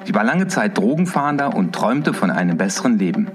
Ich 0.05 0.13
war 0.13 0.25
lange 0.25 0.49
Zeit 0.49 0.77
Drogenfahnder 0.77 1.55
und 1.55 1.73
träumte 1.73 2.13
von 2.13 2.31
einem 2.33 2.57
besseren 2.57 2.99
Leben. 2.99 3.29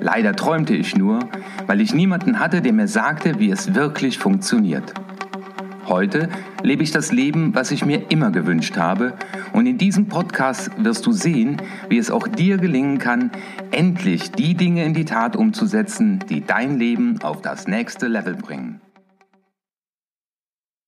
Leider 0.00 0.34
träumte 0.34 0.74
ich 0.74 0.96
nur, 0.96 1.20
weil 1.66 1.82
ich 1.82 1.92
niemanden 1.92 2.40
hatte, 2.40 2.62
der 2.62 2.72
mir 2.72 2.88
sagte, 2.88 3.38
wie 3.38 3.50
es 3.50 3.74
wirklich 3.74 4.18
funktioniert. 4.18 4.94
Heute 5.90 6.28
lebe 6.62 6.84
ich 6.84 6.92
das 6.92 7.10
Leben, 7.10 7.52
was 7.56 7.72
ich 7.72 7.84
mir 7.84 8.12
immer 8.12 8.30
gewünscht 8.30 8.76
habe. 8.76 9.14
Und 9.52 9.66
in 9.66 9.76
diesem 9.76 10.06
Podcast 10.06 10.70
wirst 10.78 11.04
du 11.04 11.10
sehen, 11.10 11.56
wie 11.88 11.98
es 11.98 12.12
auch 12.12 12.28
dir 12.28 12.58
gelingen 12.58 12.98
kann, 12.98 13.32
endlich 13.72 14.30
die 14.30 14.54
Dinge 14.54 14.84
in 14.84 14.94
die 14.94 15.04
Tat 15.04 15.34
umzusetzen, 15.34 16.20
die 16.30 16.46
dein 16.46 16.78
Leben 16.78 17.20
auf 17.22 17.42
das 17.42 17.66
nächste 17.66 18.06
Level 18.06 18.36
bringen. 18.36 18.80